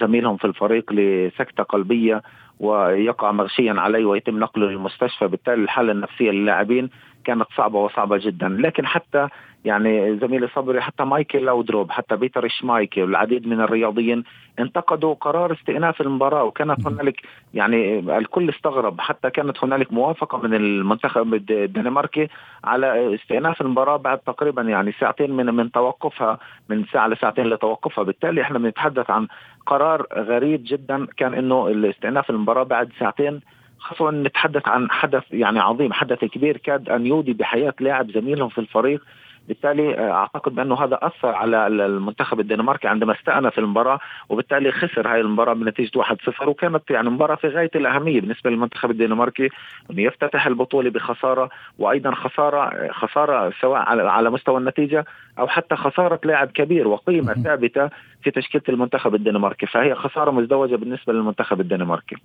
زميلهم 0.00 0.36
في 0.36 0.44
الفريق 0.44 0.92
لسكتة 0.92 1.62
قلبية 1.62 2.22
ويقع 2.60 3.32
مغشيا 3.32 3.74
عليه 3.78 4.04
ويتم 4.04 4.38
نقله 4.38 4.66
للمستشفى. 4.66 5.26
بالتالي 5.28 5.62
الحالة 5.62 5.92
النفسية 5.92 6.30
للاعبين 6.30 6.90
كانت 7.24 7.46
صعبة 7.56 7.78
وصعبة 7.78 8.18
جدا. 8.18 8.48
لكن 8.48 8.86
حتى 8.86 9.28
يعني 9.64 10.18
زميلي 10.18 10.48
صبري 10.54 10.80
حتى 10.80 11.04
مايكل 11.04 11.44
لاودروب 11.44 11.90
حتى 11.90 12.16
بيتر 12.16 12.48
شمايكل 12.48 13.02
والعديد 13.02 13.46
من 13.46 13.60
الرياضيين 13.60 14.24
انتقدوا 14.58 15.14
قرار 15.14 15.52
استئناف 15.52 16.00
المباراة. 16.00 16.44
وكانت 16.44 16.86
هنالك 16.86 17.22
يعني 17.54 17.98
الكل 17.98 18.50
استغرب. 18.50 19.00
حتى 19.00 19.30
كانت 19.30 19.64
هنالك 19.64 19.92
موافقة 19.92 20.38
من 20.38 20.54
المنتخب 20.54 21.34
الدنماركي 21.34 22.28
على 22.64 23.14
استئناف 23.14 23.60
المباراة 23.60 23.96
بعد 23.96 24.18
تقريبا 24.18 24.62
يعني 24.62 24.92
ساعتين 24.92 25.30
من 25.30 25.46
من 25.46 25.72
توقفها 25.72 26.38
من 26.68 26.84
ساعة 26.92 27.08
لساعتين 27.08 27.46
لتوقفها. 27.46 28.04
بالتالي 28.04 28.42
إحنا 28.42 28.58
بنتحدث 28.58 29.10
عن 29.10 29.28
قرار 29.66 30.06
غريب 30.16 30.62
جدا. 30.66 31.06
كان 31.16 31.34
إنه 31.34 31.90
استئناف 31.90 32.30
المباراة 32.30 32.62
بعد 32.62 32.92
ساعتين 32.98 33.40
خاصة 33.82 34.10
نتحدث 34.10 34.68
عن 34.68 34.90
حدث 34.90 35.22
يعني 35.30 35.60
عظيم 35.60 35.92
حدث 35.92 36.24
كبير 36.24 36.56
كاد 36.56 36.88
أن 36.88 37.06
يودي 37.06 37.32
بحياة 37.32 37.74
لاعب 37.80 38.10
زميلهم 38.10 38.48
في 38.48 38.58
الفريق. 38.58 39.04
بالتالي 39.48 39.98
آه، 39.98 40.10
أعتقد 40.10 40.54
بأنه 40.54 40.84
هذا 40.84 40.98
أثر 41.02 41.28
على 41.28 41.66
المنتخب 41.66 42.40
الدنماركي 42.40 42.88
عندما 42.88 43.12
استأنف 43.12 43.58
المباراة 43.58 43.98
وبالتالي 44.28 44.72
خسر 44.72 45.08
هاي 45.08 45.20
المباراة 45.20 45.54
بنتيجة 45.54 45.98
1-0 45.98 46.48
وكانت 46.48 46.90
يعني 46.90 47.10
مباراة 47.10 47.34
في 47.34 47.48
غاية 47.48 47.70
الأهمية 47.74 48.20
بالنسبة 48.20 48.50
للمنتخب 48.50 48.90
الدنماركي 48.90 49.48
انه 49.90 50.02
يفتتح 50.02 50.46
البطولة 50.46 50.90
بخسارة 50.90 51.50
وأيضا 51.78 52.14
خسارة 52.14 52.92
خسارة 52.92 53.52
سواء 53.60 53.80
على 53.88 54.30
مستوى 54.30 54.58
النتيجة 54.58 55.04
أو 55.38 55.48
حتى 55.48 55.76
خسارة 55.76 56.20
لاعب 56.24 56.48
كبير 56.48 56.88
وقيمة 56.88 57.34
ثابتة 57.34 57.88
في 58.22 58.30
تشكيلة 58.30 58.64
المنتخب 58.68 59.14
الدنماركي. 59.14 59.66
فهي 59.66 59.94
خسارة 59.94 60.30
مزدوجة 60.30 60.76
بالنسبة 60.76 61.12
للمنتخب 61.12 61.60
الدنماركي. 61.60 62.16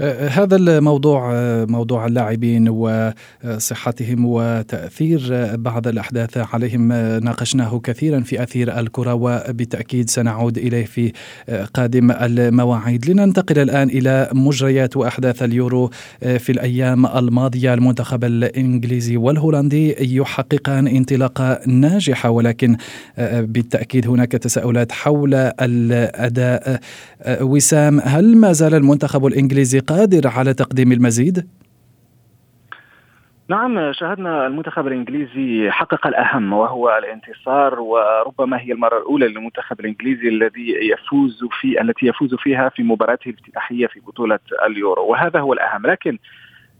آه، 0.00 0.28
هذا 0.28 0.56
الموضوع 0.56 1.32
آه، 1.34 1.64
موضوع 1.64 2.06
اللاعبين 2.06 2.68
وصحتهم 2.68 4.24
وتأثير 4.26 5.20
بعض 5.54 5.86
الأحداث 5.88 6.38
عليهم 6.52 6.92
ناقشناه 7.24 7.80
كثيرا 7.84 8.20
في 8.20 8.42
أثير 8.42 8.78
الكرة 8.78 9.14
وبالتاكيد 9.14 10.10
سنعود 10.10 10.58
إليه 10.58 10.84
في 10.84 11.12
قادم 11.74 12.10
المواعيد. 12.10 13.10
لننتقل 13.10 13.58
الآن 13.58 13.88
إلى 13.88 14.28
مجريات 14.32 14.96
وأحداث 14.96 15.42
اليورو 15.42 15.90
في 16.20 16.52
الأيام 16.52 17.06
الماضية. 17.06 17.74
المنتخب 17.74 18.24
الإنجليزي 18.24 19.16
والهولندي 19.16 20.16
يحققان 20.16 20.86
انطلاقه 20.86 21.60
ناجحه 21.66 22.30
ولكن 22.30 22.76
بالتأكيد 23.18 24.08
هناك 24.08 24.32
تساؤلات 24.32 24.92
حول 24.92 25.34
الأداء. 25.34 26.80
وسام 27.40 28.00
هل 28.00 28.36
ما 28.36 28.52
زال 28.52 28.74
المنتخب 28.74 29.26
الإنجليزي 29.26 29.78
قادر 29.78 30.28
على 30.28 30.54
تقديم 30.54 30.92
المزيد؟ 30.92 31.46
نعم 33.50 33.92
شاهدنا 33.92 34.46
المنتخب 34.46 34.86
الإنجليزي 34.86 35.70
حقق 35.70 36.06
الأهم 36.06 36.52
وهو 36.52 36.98
الانتصار 36.98 37.80
وربما 37.80 38.60
هي 38.60 38.72
المرة 38.72 38.98
الأولى 38.98 39.28
للمنتخب 39.28 39.80
الإنجليزي 39.80 40.28
الذي 40.28 40.90
يفوز 40.92 41.44
في 41.60 41.80
التي 41.80 42.06
يفوز 42.06 42.34
فيها 42.34 42.68
في 42.68 42.82
مباراته 42.82 43.28
الافتتاحية 43.28 43.86
في 43.86 44.00
بطولة 44.00 44.38
اليورو 44.66 45.06
وهذا 45.06 45.40
هو 45.40 45.52
الأهم. 45.52 45.86
لكن 45.86 46.18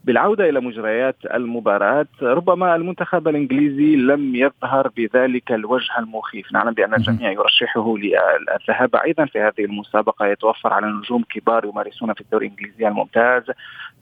بالعودة 0.05 0.49
إلى 0.49 0.61
مجريات 0.61 1.17
المباراة 1.35 2.07
ربما 2.23 2.77
المنتخب 2.77 3.29
الإنجليزي 3.29 3.97
لم 3.97 4.35
يظهر 4.37 4.89
بذلك 4.97 5.53
الوجه 5.53 5.99
المخيف. 5.99 6.53
نعلم 6.53 6.73
بأن 6.73 6.95
الجميع 6.95 7.31
يرشحه 7.33 7.95
للذهاب 7.97 8.97
أيضا 8.97 9.25
في 9.25 9.41
هذه 9.41 9.65
المسابقة. 9.65 10.27
يتوفر 10.27 10.73
على 10.73 10.87
نجوم 10.87 11.25
كبار 11.31 11.65
يمارسون 11.65 12.15
في 12.15 12.21
الدوري 12.21 12.47
الإنجليزي 12.47 12.89
الممتاز 12.89 13.43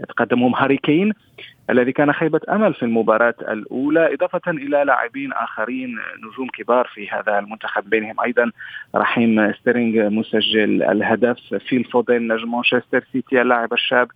يتقدمهم 0.01 0.55
هاري 0.55 0.77
كين. 0.77 1.13
الذي 1.71 1.93
كان 1.93 2.13
خيبة 2.13 2.41
أمل 2.49 2.75
في 2.75 2.83
المباراة 2.83 3.35
الأولى 3.41 4.15
إضافة 4.15 4.51
إلى 4.51 4.85
لاعبين 4.85 5.33
آخرين 5.33 5.99
نجوم 6.19 6.49
كبار 6.49 6.91
في 6.95 7.11
هذا 7.11 7.39
المنتخب 7.39 7.91
بينهم 7.91 8.21
أيضا 8.21 8.51
رحيم 8.95 9.53
ستيرلينج 9.53 9.99
مسجل 9.99 10.83
الهدف 10.83 11.37
فيل 11.69 11.85
فودين 11.85 12.33
نجم 12.33 12.51
مانشستر 12.51 13.05
سيتي 13.13 13.43
اللاعب 13.43 13.73
الشاب 13.73 14.09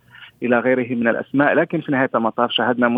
إلى 0.42 0.58
غيره 0.58 0.94
من 0.94 1.08
الأسماء. 1.08 1.54
لكن 1.54 1.80
في 1.80 1.92
نهاية 1.92 2.10
المطاف 2.14 2.50
شاهدنا 2.50 2.88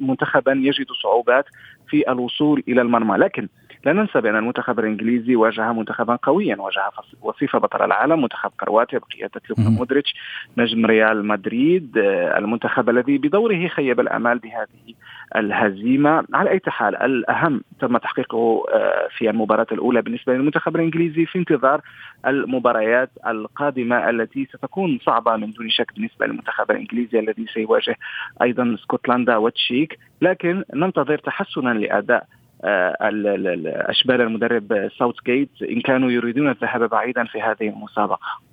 منتخبا 0.00 0.52
يجد 0.52 0.86
صعوبات 1.02 1.44
في 1.88 2.10
الوصول 2.10 2.62
إلى 2.68 2.82
المرمى. 2.82 3.16
لكن 3.16 3.48
لا 3.84 3.92
ننسى 3.92 4.20
بأن 4.20 4.36
المنتخب 4.36 4.78
الإنجليزي 4.78 5.36
واجه 5.36 5.72
منتخبا 5.72 6.16
قويا 6.16 6.56
واجه 6.56 6.90
وصيف 7.22 7.56
بطل 7.56 7.84
العالم 7.84 8.22
منتخب 8.22 8.50
كرواتيا 8.60 8.98
بقيادة 8.98 9.40
لوكا 9.48 9.62
مودريتش 9.62 10.14
نجم 10.58 10.86
ريال 10.86 11.26
مدريد 11.26 11.98
آه، 11.98 12.38
المنتخب 12.38 12.90
الذي 12.90 13.18
بدوره 13.18 13.68
خيب 13.68 14.00
الأمال 14.00 14.38
بهذه 14.38 14.94
الهزيمة. 15.36 16.24
على 16.34 16.50
أي 16.50 16.60
حال 16.66 16.96
الأهم 16.96 17.60
تم 17.80 17.96
تحقيقه 17.96 18.64
آه، 18.72 19.08
في 19.18 19.30
المباراة 19.30 19.66
الأولى 19.72 20.02
بالنسبة 20.02 20.34
للمنتخب 20.34 20.76
الإنجليزي 20.76 21.26
في 21.26 21.38
انتظار 21.38 21.80
المباريات 22.26 23.10
القادمة 23.26 24.10
التي 24.10 24.44
ستكون 24.44 24.98
صعبة 25.06 25.36
من 25.36 25.52
دون 25.52 25.70
شك 25.70 25.94
بالنسبة 25.94 26.26
للمنتخب 26.26 26.70
الإنجليزي 26.70 27.18
الذي 27.18 27.46
سيواجه 27.54 27.96
أيضا 28.42 28.74
اسكتلندا 28.74 29.36
وتشيك. 29.36 29.98
لكن 30.22 30.64
ننتظر 30.74 31.18
تحسنا 31.18 31.70
لأداء 31.70 32.22
آه، 32.22 32.43
أشبال 32.64 34.20
المدرب 34.20 34.88
ساوث 34.98 35.14
جيت 35.26 35.50
إن 35.70 35.80
كانوا 35.80 36.10
يريدون 36.10 36.48
الذهاب 36.50 36.90
بعيدا 36.90 37.24
في 37.24 37.40
هذه 37.40 37.68
المسابقة. 37.68 38.44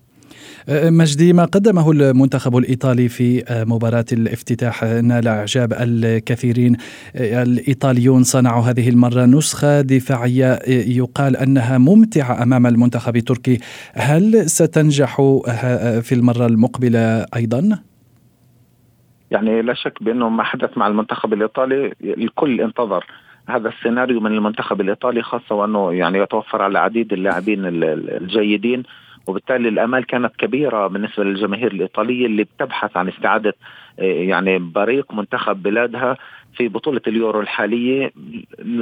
أه، 0.69 0.89
مجدي 0.89 1.33
ما 1.33 1.45
قدمه 1.45 1.91
المنتخب 1.91 2.57
الإيطالي 2.57 3.09
في 3.09 3.43
أه، 3.47 3.63
مباراة 3.63 4.05
الافتتاح 4.11 4.83
نال 4.83 5.27
إعجاب 5.27 5.73
الكثيرين. 5.73 6.77
الإيطاليون 7.15 8.23
صنعوا 8.23 8.61
هذه 8.63 8.89
المرة 8.89 9.25
نسخة 9.25 9.81
دفاعية 9.81 10.59
يقال 10.67 11.37
أنها 11.37 11.77
ممتعة 11.77 12.43
أمام 12.43 12.67
المنتخب 12.67 13.15
التركي. 13.15 13.59
هل 13.93 14.49
ستنجح 14.49 15.15
في 16.01 16.11
المرة 16.11 16.45
المقبلة 16.45 17.25
أيضا؟ 17.35 17.79
يعني 19.31 19.61
لا 19.61 19.73
شك 19.73 20.03
بأنه 20.03 20.29
ما 20.29 20.43
حدث 20.43 20.77
مع 20.77 20.87
المنتخب 20.87 21.33
الإيطالي 21.33 21.93
الكل 22.03 22.61
انتظر 22.61 23.05
هذا 23.49 23.69
السيناريو 23.69 24.19
من 24.19 24.31
المنتخب 24.31 24.81
الإيطالي 24.81 25.21
خاصة 25.21 25.55
وأنه 25.55 25.93
يعني 25.93 26.19
يتوفر 26.19 26.61
على 26.61 26.79
عديد 26.79 27.13
اللاعبين 27.13 27.59
الجيدين 27.65 28.83
وبالتالي 29.27 29.69
الأمال 29.69 30.05
كانت 30.05 30.35
كبيرة 30.35 30.87
بالنسبة 30.87 31.23
للجماهير 31.23 31.71
الإيطالية 31.71 32.25
اللي 32.25 32.43
بتبحث 32.43 32.97
عن 32.97 33.07
استعادة 33.07 33.53
آه، 33.99 34.03
يعني 34.03 34.59
بريق 34.59 35.13
منتخب 35.13 35.63
بلادها 35.63 36.17
في 36.57 36.67
بطولة 36.67 37.01
اليورو 37.07 37.41
الحالية. 37.41 38.11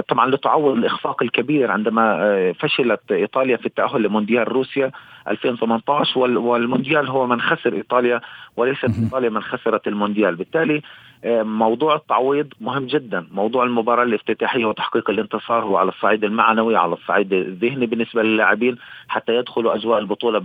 طبعا 0.07 0.29
لتعوض 0.29 0.77
الإخفاق 0.77 1.23
الكبير 1.23 1.71
عندما 1.71 2.23
آه، 2.23 2.51
فشلت 2.51 3.11
إيطاليا 3.11 3.57
في 3.57 3.65
التأهل 3.65 4.03
لمونديال 4.03 4.51
روسيا 4.51 4.91
2018 5.27 6.19
والمونديال 6.19 7.07
هو 7.07 7.27
من 7.27 7.41
خسر 7.41 7.73
إيطاليا 7.73 8.21
وليست 8.57 8.99
إيطاليا 9.03 9.29
من 9.29 9.41
خسرت 9.41 9.87
المونديال. 9.87 10.35
بالتالي 10.35 10.81
موضوع 11.25 11.95
التعويض 11.95 12.47
مهم 12.61 12.85
جدا. 12.85 13.27
موضوع 13.31 13.63
المباراة 13.63 14.03
الافتتاحية 14.03 14.65
وتحقيق 14.65 15.09
الانتصار 15.09 15.63
هو 15.63 15.77
على 15.77 15.89
الصعيد 15.89 16.23
المعنوي 16.23 16.75
على 16.75 16.93
الصعيد 16.93 17.33
الذهني 17.33 17.85
بالنسبة 17.85 18.23
للاعبين 18.23 18.77
حتى 19.07 19.35
يدخلوا 19.35 19.75
أجواء 19.75 19.99
البطولة 19.99 20.39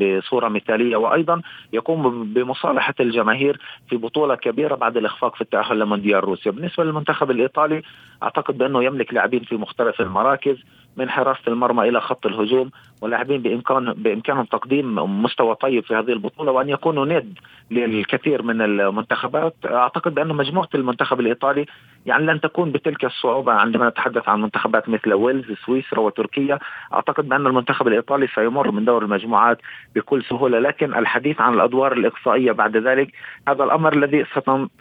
بصورة 0.00 0.48
مثالية. 0.48 0.96
وأيضا 0.96 1.42
يقوم 1.72 2.32
بمصالحة 2.32 2.94
الجماهير 3.00 3.60
في 3.88 3.96
بطولة 3.96 4.34
كبيرة 4.34 4.74
بعد 4.74 4.96
الإخفاق 4.96 5.34
في 5.34 5.40
التأهل 5.40 5.78
لمونديال 5.78 6.24
روسيا. 6.24 6.52
بالنسبة 6.52 6.84
للمنتخب 6.84 7.30
الإيطالي 7.30 7.82
أعتقد 8.22 8.58
بأنه 8.58 8.84
يملك 8.84 9.14
لاعبين 9.14 9.40
في 9.40 9.56
مختلف 9.56 10.00
المراكز. 10.00 10.56
من 10.96 11.10
حراسة 11.10 11.40
المرمى 11.48 11.88
إلى 11.88 12.00
خط 12.00 12.26
الهجوم 12.26 12.70
ولاعبين 13.00 13.42
بامكان 13.42 13.92
بإمكانهم 13.92 14.44
تقديم 14.44 14.94
مستوى 15.22 15.54
طيب 15.54 15.84
في 15.84 15.94
هذه 15.94 16.12
البطولة 16.12 16.52
وأن 16.52 16.68
يكونوا 16.68 17.04
ند 17.04 17.38
للكثير 17.70 18.42
من 18.42 18.62
المنتخبات. 18.62 19.54
أعتقد 19.64 20.14
بأن 20.14 20.28
مجموعة 20.28 20.68
المنتخب 20.74 21.20
الإيطالي 21.20 21.66
يعني 22.06 22.26
لن 22.26 22.40
تكون 22.40 22.72
بتلك 22.72 23.04
الصعوبة 23.04 23.52
عندما 23.52 23.88
نتحدث 23.88 24.28
عن 24.28 24.42
منتخبات 24.42 24.88
مثل 24.88 25.12
ويلز 25.12 25.52
سويسرا 25.66 26.00
وتركيا 26.00 26.58
أعتقد 26.94 27.28
بأن 27.28 27.46
المنتخب 27.46 27.88
الإيطالي 27.88 28.26
سيمر 28.34 28.70
من 28.70 28.84
دور 28.84 29.02
المجموعات 29.02 29.58
بكل 29.94 30.24
سهولة 30.24 30.58
لكن 30.58 30.94
الحديث 30.94 31.40
عن 31.40 31.54
الأدوار 31.54 31.92
الإقصائية 31.92 32.52
بعد 32.52 32.76
ذلك 32.76 33.08
هذا 33.48 33.64
الأمر 33.64 33.92
الذي 33.92 34.24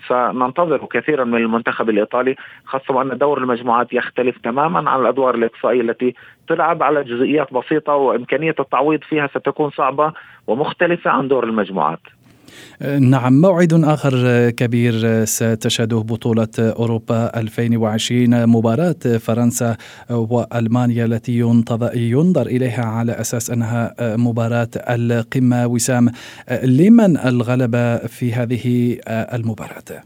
سننتظره 0.07 0.85
كثيرا 0.85 1.23
من 1.23 1.35
المنتخب 1.35 1.89
الإيطالي 1.89 2.35
خاصة 2.65 2.93
وأن 2.93 3.17
دور 3.17 3.37
المجموعات 3.37 3.93
يختلف 3.93 4.37
تماما 4.37 4.89
عن 4.89 5.01
الأدوار 5.01 5.35
الإقصائية 5.35 5.81
التي 5.81 6.15
تلعب 6.47 6.83
على 6.83 7.03
جزئيات 7.03 7.53
بسيطة 7.53 7.93
وإمكانية 7.95 8.55
التعويض 8.59 9.03
فيها 9.03 9.27
ستكون 9.27 9.69
صعبة 9.69 10.13
ومختلفة 10.47 11.11
عن 11.11 11.27
دور 11.27 11.43
المجموعات. 11.43 11.99
نعم 12.99 13.41
موعد 13.41 13.73
آخر 13.73 14.49
كبير 14.49 15.25
ستشهده 15.25 15.97
بطولة 15.97 16.47
أوروبا 16.59 17.39
2020 17.39 18.45
مباراة 18.45 19.17
فرنسا 19.19 19.77
وألمانيا 20.09 21.05
التي 21.05 21.39
ينظر 21.95 22.45
إليها 22.45 22.85
على 22.85 23.11
أساس 23.11 23.51
أنها 23.51 23.95
مباراة 24.01 24.69
القمة. 24.89 25.67
وسام 25.67 26.11
لمن 26.63 27.17
الغلبة 27.17 27.97
في 27.97 28.33
هذه 28.33 28.97
المباراة؟ 29.07 30.03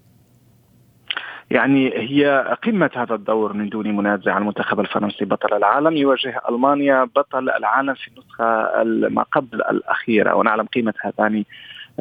يعني 1.51 1.93
هي 1.93 2.45
قمة 2.63 2.89
هذا 2.95 3.15
الدور 3.15 3.53
من 3.53 3.69
دون 3.69 3.95
منازع 3.95 4.37
المنتخب 4.37 4.79
الفرنسي 4.79 5.25
بطل 5.25 5.57
العالم. 5.57 5.97
يواجه 5.97 6.41
ألمانيا 6.49 7.03
بطل 7.15 7.49
العالم 7.49 7.93
في 7.93 8.07
النسخة 8.07 8.83
ما 9.09 9.23
قبل 9.31 9.61
الأخيرة. 9.61 10.35
ونعلم 10.35 10.65
قيمة 10.65 10.93
هذان 11.01 11.43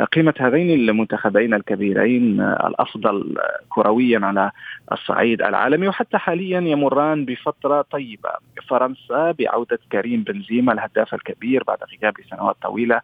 قيمة 0.02 0.34
هذين 0.38 0.70
المنتخبين 0.70 1.54
الكبيرين 1.54 2.40
الأفضل 2.40 3.36
كرويا 3.68 4.20
على 4.22 4.50
الصعيد 4.92 5.42
العالمي 5.42 5.88
وحتى 5.88 6.18
حاليا 6.18 6.60
يمران 6.60 7.24
بفترة 7.24 7.82
طيبة. 7.82 8.30
فرنسا 8.68 9.32
بعودة 9.38 9.78
كريم 9.92 10.22
بنزيما 10.22 10.72
الهداف 10.72 11.14
الكبير 11.14 11.64
بعد 11.64 11.78
غياب 12.02 12.14
لسنوات 12.20 12.56
طويلة 12.62 13.00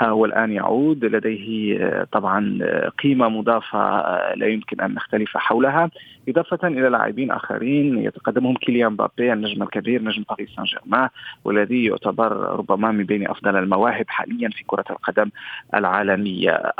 ها 0.00 0.06
هو 0.06 0.24
الآن 0.24 0.52
يعود. 0.52 1.04
لديه 1.04 2.04
طبعا 2.12 2.58
قيمة 3.02 3.28
مضافة 3.28 4.00
لا 4.34 4.46
يمكن 4.46 4.80
أن 4.80 4.94
نختلف 4.94 5.36
حولها. 5.36 5.90
إضافة 6.28 6.68
إلى 6.68 6.88
لاعبين 6.88 7.30
آخرين 7.30 7.98
يتقدمهم 7.98 8.54
كيليان 8.54 8.96
بابي 8.96 9.32
النجم 9.32 9.62
الكبير 9.62 10.02
نجم 10.02 10.24
باريس 10.30 10.50
سان 10.56 10.64
جيرمان 10.64 11.08
والذي 11.44 11.84
يعتبر 11.84 12.32
ربما 12.32 12.90
من 12.90 13.04
بين 13.04 13.28
أفضل 13.28 13.56
المواهب 13.56 14.04
حاليا 14.08 14.48
في 14.48 14.64
كرة 14.66 14.84
القدم 14.90 15.30
العالمية. 15.74 16.29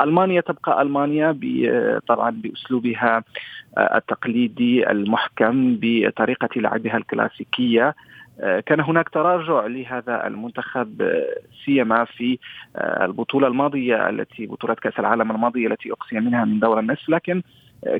ألمانيا 0.01 0.41
تبقى 0.41 0.81
ألمانيا 0.81 1.37
طبعا 2.07 2.29
بأسلوبها 2.29 3.23
التقليدي 3.77 4.91
المحكم 4.91 5.77
بطريقة 5.81 6.49
لعبها 6.55 6.97
الكلاسيكية. 6.97 7.95
كان 8.65 8.79
هناك 8.79 9.09
تراجع 9.09 9.65
لهذا 9.65 10.27
المنتخب 10.27 11.11
سيما 11.65 12.05
في 12.05 12.37
البطولة 12.77 13.47
الماضية 13.47 14.09
التي 14.09 14.45
بطولة 14.45 14.73
كأس 14.73 14.99
العالم 14.99 15.31
الماضية 15.31 15.67
التي 15.67 15.91
اقصي 15.91 16.19
منها 16.19 16.45
من 16.45 16.59
دور 16.59 16.79
النصف. 16.79 17.09
لكن 17.09 17.41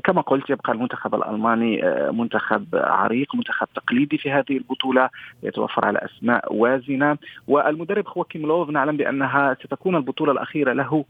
كما 0.04 0.20
قلت 0.20 0.50
يبقى 0.50 0.72
المنتخب 0.72 1.14
الألماني 1.14 1.82
منتخب 2.12 2.66
عريق 2.74 3.34
منتخب 3.34 3.66
تقليدي 3.74 4.18
في 4.18 4.30
هذه 4.30 4.56
البطولة 4.56 5.08
يتوفر 5.42 5.84
على 5.84 5.98
أسماء 5.98 6.54
وازنة. 6.54 7.16
والمدرب 7.48 8.06
خواكيم 8.06 8.42
لوف 8.46 8.70
نعلم 8.70 8.96
بأنها 8.96 9.54
ستكون 9.54 9.96
البطولة 9.96 10.32
الأخيرة 10.32 10.72
له 10.72 11.04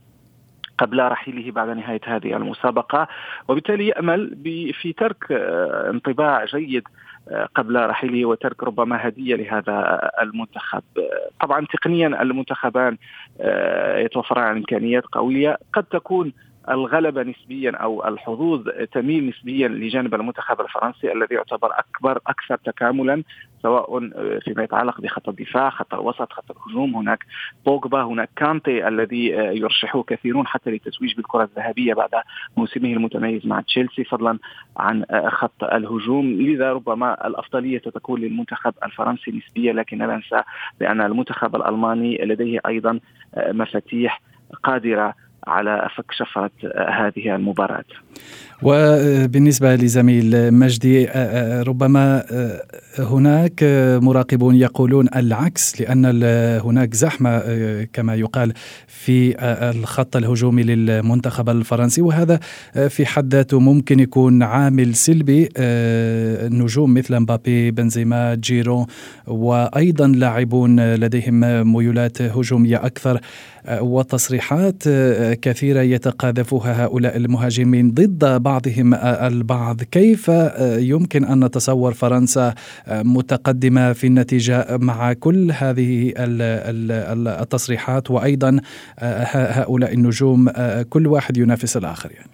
قبل 0.77 1.03
رحيله 1.07 1.51
بعد 1.51 1.69
نهاية 1.69 2.01
هذه 2.05 2.37
المسابقة 2.37 3.07
وبالتالي 3.47 3.87
يأمل 3.87 4.35
في 4.81 4.93
ترك 4.97 5.31
انطباع 5.89 6.45
جيد 6.45 6.83
قبل 7.55 7.89
رحيله 7.89 8.25
وترك 8.25 8.63
ربما 8.63 9.07
هدية 9.07 9.35
لهذا 9.35 10.09
المنتخب. 10.21 10.83
طبعا 11.41 11.65
تقنيا 11.65 12.07
المنتخبان 12.21 12.97
يتوفران 13.95 14.43
عن 14.43 14.57
إمكانيات 14.57 15.03
قوية 15.05 15.57
قد 15.73 15.83
تكون 15.83 16.33
الغلبة 16.69 17.23
نسبيا 17.23 17.71
أو 17.71 18.07
الحظوظ 18.07 18.69
تميل 18.91 19.29
نسبيا 19.29 19.67
لجانب 19.67 20.15
المنتخب 20.15 20.61
الفرنسي 20.61 21.11
الذي 21.11 21.35
يعتبر 21.35 21.69
أكبر 21.79 22.19
أكثر 22.27 22.55
تكاملا 22.55 23.23
سواء 23.61 23.99
فيما 24.39 24.63
يتعلق 24.63 25.01
بخط 25.01 25.29
الدفاع، 25.29 25.69
خط 25.69 25.93
الوسط، 25.93 26.33
خط 26.33 26.51
الهجوم، 26.51 26.95
هناك 26.95 27.25
بوجبا، 27.65 28.03
هناك 28.03 28.29
كانتي 28.35 28.87
الذي 28.87 29.25
يرشحه 29.29 30.03
كثيرون 30.03 30.47
حتى 30.47 30.69
للتتويج 30.69 31.15
بالكرة 31.15 31.43
الذهبية 31.43 31.93
بعد 31.93 32.09
موسمه 32.57 32.93
المتميز 32.93 33.47
مع 33.47 33.61
تشيلسي 33.61 34.03
فضلا 34.03 34.39
عن 34.77 35.05
خط 35.27 35.63
الهجوم، 35.63 36.25
لذا 36.25 36.73
ربما 36.73 37.27
الأفضلية 37.27 37.79
ستكون 37.79 38.21
للمنتخب 38.21 38.73
الفرنسي 38.83 39.31
نسبيه 39.31 39.71
لكن 39.71 39.97
لا 39.97 40.15
ننسى 40.15 40.43
بأن 40.79 41.01
المنتخب 41.01 41.55
الألماني 41.55 42.17
لديه 42.17 42.59
أيضا 42.67 42.99
مفاتيح 43.37 44.21
قادرة 44.63 45.13
على 45.47 45.89
فك 45.97 46.11
شفرة 46.11 46.51
هذه 46.89 47.35
المباراة. 47.35 47.85
وبالنسبة 48.61 49.75
لزميل 49.75 50.53
مجدي 50.53 51.05
ربما 51.67 52.23
هناك 52.99 53.63
مراقبون 54.03 54.55
يقولون 54.55 55.07
العكس 55.15 55.81
لأن 55.81 56.05
هناك 56.65 56.93
زحمة 56.93 57.39
كما 57.93 58.15
يقال 58.15 58.53
في 58.87 59.35
الخط 59.69 60.15
الهجومي 60.15 60.63
للمنتخب 60.63 61.49
الفرنسي. 61.49 62.01
وهذا 62.01 62.39
في 62.89 63.05
حد 63.05 63.35
ذاته 63.35 63.59
ممكن 63.59 63.99
يكون 63.99 64.43
عامل 64.43 64.95
سلبي 64.95 65.49
نجوم 66.49 66.93
مثل 66.93 67.19
مبابي 67.19 67.71
بنزيما 67.71 68.35
جيرو 68.35 68.87
وأيضا 69.27 70.07
لاعبون 70.07 70.93
لديهم 70.95 71.39
ميولات 71.73 72.21
هجومية 72.21 72.85
أكثر 72.85 73.19
وتصريحات 73.71 74.83
كثيرة 75.41 75.81
يتقاذفها 75.81 76.85
هؤلاء 76.85 77.17
المهاجمين 77.17 77.91
ضد 77.91 78.42
بعضهم 78.43 78.93
البعض. 79.03 79.83
كيف 79.83 80.31
يمكن 80.77 81.23
أن 81.23 81.43
نتصور 81.45 81.93
فرنسا 81.93 82.53
متقدمة 82.89 83.93
في 83.93 84.07
النتيجة 84.07 84.77
مع 84.81 85.13
كل 85.13 85.51
هذه 85.51 86.13
التصريحات 87.41 88.11
وأيضا 88.11 88.59
هؤلاء 89.59 89.93
النجوم 89.93 90.49
كل 90.89 91.07
واحد 91.07 91.37
ينافس 91.37 91.77
الآخر 91.77 92.11
يعني. 92.11 92.29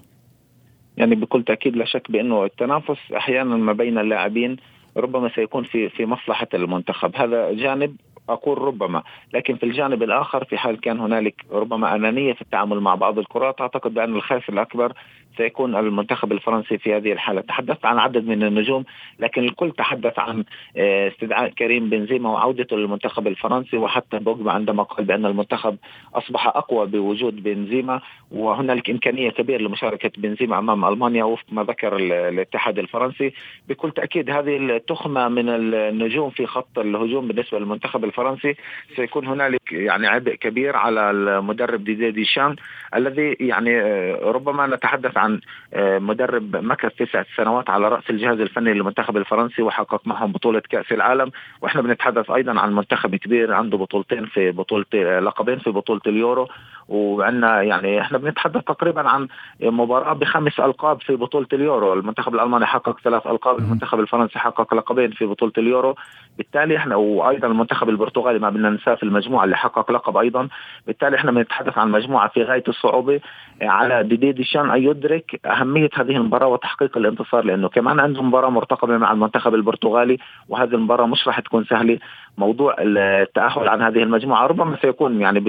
يعني 0.98 1.16
بكل 1.16 1.44
تأكيد 1.44 1.76
لا 1.76 1.86
شك 1.86 2.12
بأنه 2.12 2.46
التنافس 2.46 2.98
أحيانا 3.18 3.56
ما 3.56 3.74
بين 3.74 3.98
اللاعبين 3.98 4.58
ربما 4.98 5.30
سيكون 5.36 5.64
في 5.64 5.90
في 5.90 6.06
مصلحة 6.06 6.48
المنتخب. 6.54 7.16
هذا 7.16 7.54
جانب 7.54 7.96
أقول 8.30 8.58
ربما. 8.58 9.04
لكن 9.34 9.56
في 9.56 9.64
الجانب 9.64 10.04
الآخر 10.04 10.44
في 10.44 10.58
حال 10.58 10.80
كان 10.82 11.00
هنالك 11.00 11.36
ربما 11.52 11.96
أنانية 11.96 12.34
في 12.34 12.42
التعامل 12.42 12.80
مع 12.80 12.96
بعض 12.96 13.20
الكرات 13.20 13.62
أعتقد 13.62 13.94
بأن 13.94 14.16
الخاسر 14.16 14.54
الأكبر 14.54 14.94
سيكون 15.38 15.76
المنتخب 15.76 16.32
الفرنسي 16.32 16.78
في 16.78 16.96
هذه 16.96 17.12
الحالة. 17.12 17.42
تحدثت 17.42 17.86
عن 17.86 17.98
عدد 17.98 18.28
من 18.28 18.44
النجوم 18.44 18.84
لكن 19.20 19.44
الكل 19.44 19.72
تحدث 19.72 20.20
عن 20.20 20.44
آه، 20.78 21.08
استدعاء 21.08 21.50
كريم 21.50 21.90
بنزيما 21.90 22.30
وعودته 22.30 22.78
للمنتخب 22.78 23.28
الفرنسي 23.28 23.78
وحتى 23.78 24.20
بوجبا 24.20 24.52
عندما 24.52 24.84
قال 24.84 25.06
بأن 25.06 25.26
المنتخب 25.26 25.78
أصبح 26.16 26.48
أقوى 26.48 26.88
بوجود 26.88 27.44
بنزيما. 27.44 28.02
وهنالك 28.32 28.90
إمكانية 28.90 29.30
كبيرة 29.30 29.62
لمشاركة 29.62 30.12
بنزيما 30.18 30.60
أمام 30.60 30.86
ألمانيا 30.86 31.24
وفق 31.24 31.46
ما 31.52 31.64
ذكر 31.64 31.96
الاتحاد 31.98 32.80
الفرنسي. 32.80 33.34
بكل 33.70 33.92
تأكيد 33.92 34.30
هذه 34.30 34.58
التخمة 34.58 35.28
من 35.28 35.50
النجوم 35.50 36.30
في 36.30 36.46
خط 36.46 36.80
الهجوم 36.80 37.28
بالنسبة 37.28 37.60
للمنتخب 37.60 38.04
الفرنسي. 38.04 38.56
سيكون 38.96 39.28
هنالك 39.28 39.72
يعني 39.72 40.08
عبء 40.08 40.36
كبير 40.36 40.76
على 40.76 41.12
المدرب 41.12 41.84
ديدي 41.84 42.12
ديشان 42.12 42.56
الذي 42.96 43.38
يعني 43.40 43.82
آه، 43.82 44.20
ربما 44.22 44.68
نتحدث 44.68 45.18
عن 45.18 45.29
آه، 45.74 46.00
مدرب 46.00 46.56
مكث 46.56 46.96
تسع 46.96 47.24
سنوات 47.38 47.70
على 47.70 47.88
رأس 47.90 48.10
الجهاز 48.10 48.40
الفني 48.40 48.74
للمنتخب 48.74 49.18
الفرنسي 49.18 49.62
وحقق 49.62 50.02
معهم 50.06 50.32
بطولة 50.32 50.62
كأس 50.70 50.92
العالم. 50.92 51.32
وإحنا 51.62 51.82
بنتحدث 51.82 52.32
أيضا 52.32 52.60
عن 52.60 52.76
منتخب 52.76 53.16
كبير 53.16 53.54
عنده 53.54 53.78
بطولتين 53.78 54.26
في 54.26 54.52
بطولة 54.52 55.20
لقبين 55.20 55.60
في 55.60 55.70
بطولة 55.70 56.02
اليورو. 56.08 56.48
وعندنا 56.90 57.62
يعني 57.62 58.02
إحنا 58.02 58.18
بنتحدث 58.18 58.64
تقريبا 58.64 59.10
عن 59.10 59.28
مباراة 59.62 60.14
بخمس 60.14 60.60
ألقاب 60.60 61.02
في 61.02 61.16
بطولة 61.16 61.48
اليورو، 61.54 61.94
المنتخب 61.94 62.36
الألماني 62.36 62.66
حقق 62.66 63.00
ثلاث 63.00 63.28
ألقاب، 63.28 63.60
المنتخب 63.60 64.00
الفرنسي 64.00 64.40
حقق 64.40 64.74
لقبين 64.74 65.12
في 65.12 65.26
بطولة 65.26 65.54
اليورو، 65.58 65.96
بالتالي 66.38 66.78
إحنا 66.78 66.96
وأيضا 66.96 67.48
المنتخب 67.48 67.90
البرتغالي 67.90 68.40
ما 68.40 68.50
بدنا 68.50 68.70
ننساه 68.70 68.96
في 68.96 69.04
المجموعة 69.04 69.44
اللي 69.44 69.58
حقق 69.58 69.92
لقب 69.92 70.18
أيضا، 70.18 70.48
بالتالي 70.88 71.16
إحنا 71.16 71.32
بنتحدث 71.32 71.78
عن 71.78 71.92
مجموعة 71.92 72.28
في 72.28 72.44
غاية 72.44 72.64
الصعوبة 72.68 73.20
على 73.62 74.04
ديدي 74.04 74.32
ديشان 74.32 74.72
ان 74.72 74.84
يدرك 75.10 75.46
أهمية 75.46 75.90
هذه 75.94 76.16
المباراة 76.18 76.48
وتحقيق 76.48 76.98
الانتصار 76.98 77.46
لأنه 77.46 77.70
كمان 77.70 78.00
عندهم 78.00 78.28
مباراة 78.28 78.50
مرتقبة 78.50 78.98
مع 78.98 79.12
المنتخب 79.12 79.56
البرتغالي 79.56 80.18
وهذه 80.50 80.74
المباراة 80.74 81.06
مش 81.06 81.28
راح 81.28 81.40
تكون 81.40 81.66
سهلة. 81.66 82.00
موضوع 82.38 82.76
التأهل 82.80 83.70
عن 83.70 83.82
هذه 83.82 84.04
المجموعة 84.04 84.48
ربما 84.48 84.78
سيكون 84.82 85.22
يعني 85.22 85.40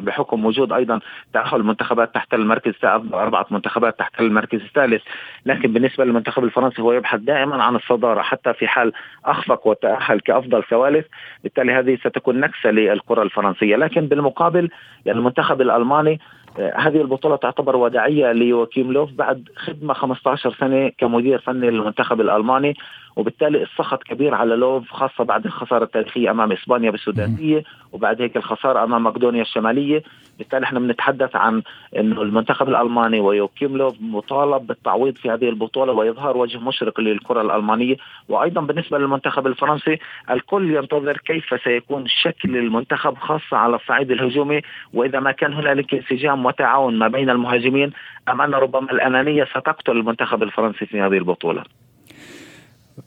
بحكم 0.00 0.44
وجود 0.44 0.72
أيضا 0.72 1.00
تأهل 1.32 1.60
المنتخبات 1.60 2.14
تحت 2.14 2.34
المركز 2.34 2.72
أربعة 3.14 3.46
منتخبات 3.50 3.98
تحت 3.98 4.20
المركز 4.20 4.60
الثالث. 4.60 5.02
لكن 5.46 5.72
بالنسبة 5.72 6.04
للمنتخب 6.04 6.44
الفرنسي 6.44 6.82
هو 6.82 6.92
يبحث 6.92 7.20
دائما 7.20 7.62
عن 7.62 7.76
الصدارة 7.76 8.22
حتى 8.22 8.52
في 8.54 8.66
حال 8.66 8.92
أخفق 9.24 9.66
وتأهل 9.66 10.20
كأفضل 10.20 10.62
ثوالث 10.64 11.06
بالتالي 11.42 11.72
هذه 11.72 11.96
ستكون 11.96 12.40
نكسة 12.40 12.70
للكرة 12.70 13.22
الفرنسية. 13.22 13.76
لكن 13.76 14.06
بالمقابل 14.06 14.70
يعني 15.06 15.18
المنتخب 15.18 15.60
الألماني 15.60 16.20
هذه 16.58 17.00
البطولة 17.00 17.36
تعتبر 17.36 17.76
وداعية 17.76 18.32
ليوكيم 18.32 18.92
لوف 18.92 19.12
بعد 19.12 19.48
خدمة 19.56 19.94
15 19.94 20.56
سنة 20.60 20.88
كمدير 20.98 21.38
فني 21.38 21.70
للمنتخب 21.70 22.20
الألماني. 22.20 22.76
وبالتالي 23.16 23.62
السخط 23.62 24.02
كبير 24.02 24.34
على 24.34 24.56
لوف 24.56 24.90
خاصة 24.90 25.24
بعد 25.24 25.44
الخسارة 25.44 25.84
التاريخية 25.84 26.30
أمام 26.30 26.52
إسبانيا 26.52 26.90
بالسودانية 26.90 27.64
وبعد 27.92 28.22
هيك 28.22 28.36
الخسارة 28.36 28.84
أمام 28.84 29.04
مقدونيا 29.04 29.42
الشمالية. 29.42 30.02
بالتالي 30.38 30.64
إحنا 30.64 30.80
بنتحدث 30.80 31.36
عن 31.36 31.62
إنه 31.96 32.22
المنتخب 32.22 32.68
الألماني 32.68 33.20
ويوكيم 33.20 33.76
لوف 33.76 33.94
مطالب 34.00 34.66
بالتعويض 34.66 35.16
في 35.16 35.30
هذه 35.30 35.48
البطولة 35.48 35.92
وإظهار 35.92 36.36
وجه 36.36 36.58
مشرق 36.58 37.00
للكرة 37.00 37.42
الألمانية. 37.42 37.96
وأيضا 38.28 38.60
بالنسبة 38.60 38.98
للمنتخب 38.98 39.46
الفرنسي 39.46 39.98
الكل 40.30 40.74
ينتظر 40.74 41.16
كيف 41.16 41.62
سيكون 41.64 42.04
شكل 42.06 42.56
المنتخب 42.56 43.16
خاصة 43.16 43.56
على 43.56 43.76
الصعيد 43.76 44.10
الهجومي. 44.10 44.60
وإذا 44.94 45.20
ما 45.20 45.32
كان 45.32 45.52
هنالك 45.52 45.94
انسجام 45.94 46.46
وتعاون 46.46 46.98
ما 46.98 47.08
بين 47.08 47.30
المهاجمين 47.30 47.92
أم 48.28 48.40
أن 48.40 48.54
ربما 48.54 48.92
الأنانية 48.92 49.44
ستقتل 49.44 49.92
المنتخب 49.92 50.42
الفرنسي 50.42 50.86
في 50.86 51.00
هذه 51.00 51.18
البطولة. 51.18 51.64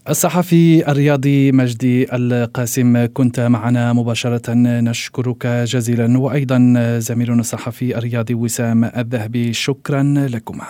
الصحفي 0.09 0.91
الرياضي 0.91 1.51
مجدي 1.51 2.15
القاسم 2.15 3.05
كنت 3.13 3.39
معنا 3.39 3.93
مباشرة. 3.93 4.53
نشكرك 4.53 5.47
جزيلا. 5.47 6.19
وأيضا 6.19 6.59
زميلنا 6.99 7.39
الصحفي 7.39 7.97
الرياضي 7.97 8.33
وسام 8.33 8.83
الذهبي 8.83 9.53
شكرا 9.53 10.03
لكما. 10.03 10.65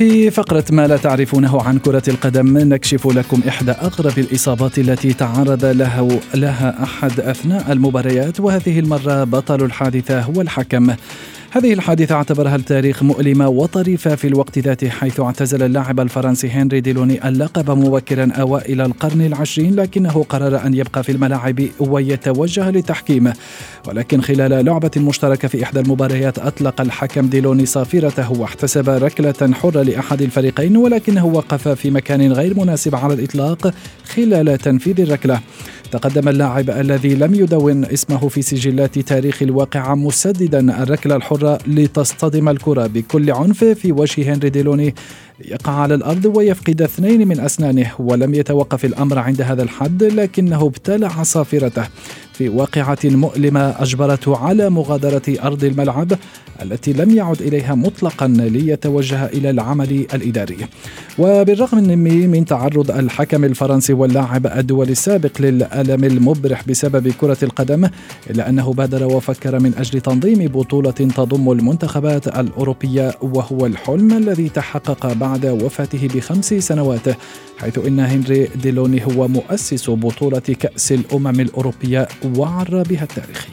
في 0.00 0.30
فقرة 0.30 0.64
ما 0.70 0.86
لا 0.86 0.96
تعرفونه 0.96 1.62
عن 1.62 1.78
كرة 1.78 2.02
القدم 2.08 2.58
نكشف 2.58 3.06
لكم 3.06 3.42
إحدى 3.48 3.70
أغرب 3.70 4.18
الإصابات 4.18 4.78
التي 4.78 5.12
تعرض 5.12 5.64
لها, 5.64 6.08
لها 6.34 6.82
أحد 6.82 7.20
أثناء 7.20 7.72
المباريات 7.72 8.40
وهذه 8.40 8.78
المرة 8.78 9.24
بطل 9.24 9.64
الحادثة 9.64 10.20
هو 10.20 10.40
الحكم. 10.40 10.94
هذه 11.52 11.72
الحادثة 11.72 12.14
اعتبرها 12.14 12.56
التاريخ 12.56 13.02
مؤلمة 13.02 13.48
وطريفة 13.48 14.14
في 14.14 14.26
الوقت 14.26 14.58
ذاته 14.58 14.88
حيث 14.88 15.20
اعتزل 15.20 15.62
اللاعب 15.62 16.00
الفرنسي 16.00 16.50
هنري 16.50 16.80
ديلوني 16.80 17.28
اللقب 17.28 17.70
مبكرا 17.70 18.32
أوائل 18.32 18.80
القرن 18.80 19.20
العشرين 19.20 19.74
لكنه 19.74 20.24
قرر 20.28 20.66
أن 20.66 20.74
يبقى 20.74 21.04
في 21.04 21.12
الملاعب 21.12 21.62
ويتوجه 21.80 22.70
للتحكيم 22.70 23.32
ولكن 23.88 24.20
خلال 24.20 24.64
لعبة 24.64 24.90
مشتركة 24.96 25.48
في 25.48 25.62
إحدى 25.62 25.80
المباريات 25.80 26.38
أطلق 26.38 26.80
الحكم 26.80 27.26
ديلوني 27.26 27.66
صافرته 27.66 28.32
واحتسب 28.32 28.88
ركلة 28.88 29.52
حرة 29.52 29.82
لأحد 29.82 30.22
الفريقين 30.22 30.76
ولكنه 30.76 31.26
وقف 31.26 31.68
في 31.68 31.90
مكان 31.90 32.32
غير 32.32 32.60
مناسب 32.60 32.94
على 32.94 33.14
الإطلاق 33.14 33.74
خلال 34.04 34.58
تنفيذ 34.58 35.00
الركلة. 35.00 35.40
تقدم 35.90 36.28
اللاعب 36.28 36.70
الذي 36.70 37.14
لم 37.14 37.34
يدون 37.34 37.84
اسمه 37.84 38.28
في 38.28 38.42
سجلات 38.42 38.98
تاريخ 38.98 39.42
الواقعة 39.42 39.94
مسددا 39.94 40.82
الركلة 40.82 41.16
الحرة 41.16 41.58
لتصطدم 41.66 42.48
الكرة 42.48 42.86
بكل 42.86 43.30
عنف 43.30 43.64
في 43.64 43.92
وجه 43.92 44.34
هنري 44.34 44.50
ديلوني. 44.50 44.94
يقع 45.44 45.72
على 45.72 45.94
الأرض 45.94 46.24
ويفقد 46.36 46.82
اثنين 46.82 47.28
من 47.28 47.40
أسنانه 47.40 47.90
ولم 47.98 48.34
يتوقف 48.34 48.84
الأمر 48.84 49.18
عند 49.18 49.42
هذا 49.42 49.62
الحد 49.62 50.02
لكنه 50.02 50.66
ابتلع 50.66 51.22
صافرته. 51.22 51.84
في 52.32 52.48
واقعة 52.48 52.98
مؤلمة 53.04 53.60
أجبرته 53.82 54.36
على 54.36 54.70
مغادرة 54.70 55.22
أرض 55.42 55.64
الملعب 55.64 56.12
التي 56.62 56.92
لم 56.92 57.10
يعد 57.10 57.42
إليها 57.42 57.74
مطلقا 57.74 58.26
ليتوجه 58.28 59.26
إلى 59.26 59.50
العمل 59.50 60.06
الإداري. 60.14 60.56
وبالرغم 61.18 61.78
من 61.98 62.44
تعرض 62.44 62.90
الحكم 62.90 63.44
الفرنسي 63.44 63.92
واللاعب 63.92 64.46
الدولي 64.46 64.92
السابق 64.92 65.40
للألم 65.40 66.04
المبرح 66.04 66.68
بسبب 66.68 67.08
كرة 67.08 67.36
القدم 67.42 67.88
إلا 68.30 68.48
أنه 68.48 68.72
بادر 68.72 69.04
وفكر 69.04 69.60
من 69.60 69.74
أجل 69.78 70.00
تنظيم 70.00 70.46
بطولة 70.48 70.90
تضم 70.90 71.52
المنتخبات 71.52 72.28
الأوروبية 72.28 73.14
وهو 73.22 73.66
الحلم 73.66 74.12
الذي 74.12 74.48
تحقق 74.48 75.12
بعد 75.12 75.46
وفاته 75.46 76.08
بخمس 76.14 76.54
سنوات 76.54 77.08
حيث 77.58 77.78
إن 77.78 78.00
هنري 78.00 78.48
ديلوني 78.62 79.04
هو 79.06 79.28
مؤسس 79.28 79.90
بطولة 79.90 80.38
كأس 80.38 80.92
الأمم 80.92 81.40
الأوروبية 81.40 82.08
وعرابها 82.38 83.02
التاريخية. 83.02 83.50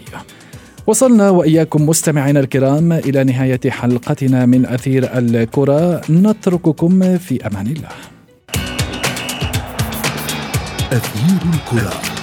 وصلنا 0.87 1.29
وإياكم 1.29 1.85
مستمعينا 1.85 2.39
الكرام 2.39 2.91
إلى 2.91 3.23
نهاية 3.23 3.69
حلقتنا 3.69 4.45
من 4.45 4.65
أثير 4.65 5.17
الكرة. 5.17 6.01
نترككم 6.09 7.17
في 7.17 7.47
أمان 7.47 7.67
الله. 7.67 7.89
أثير 10.91 11.39
الكرة. 11.53 12.16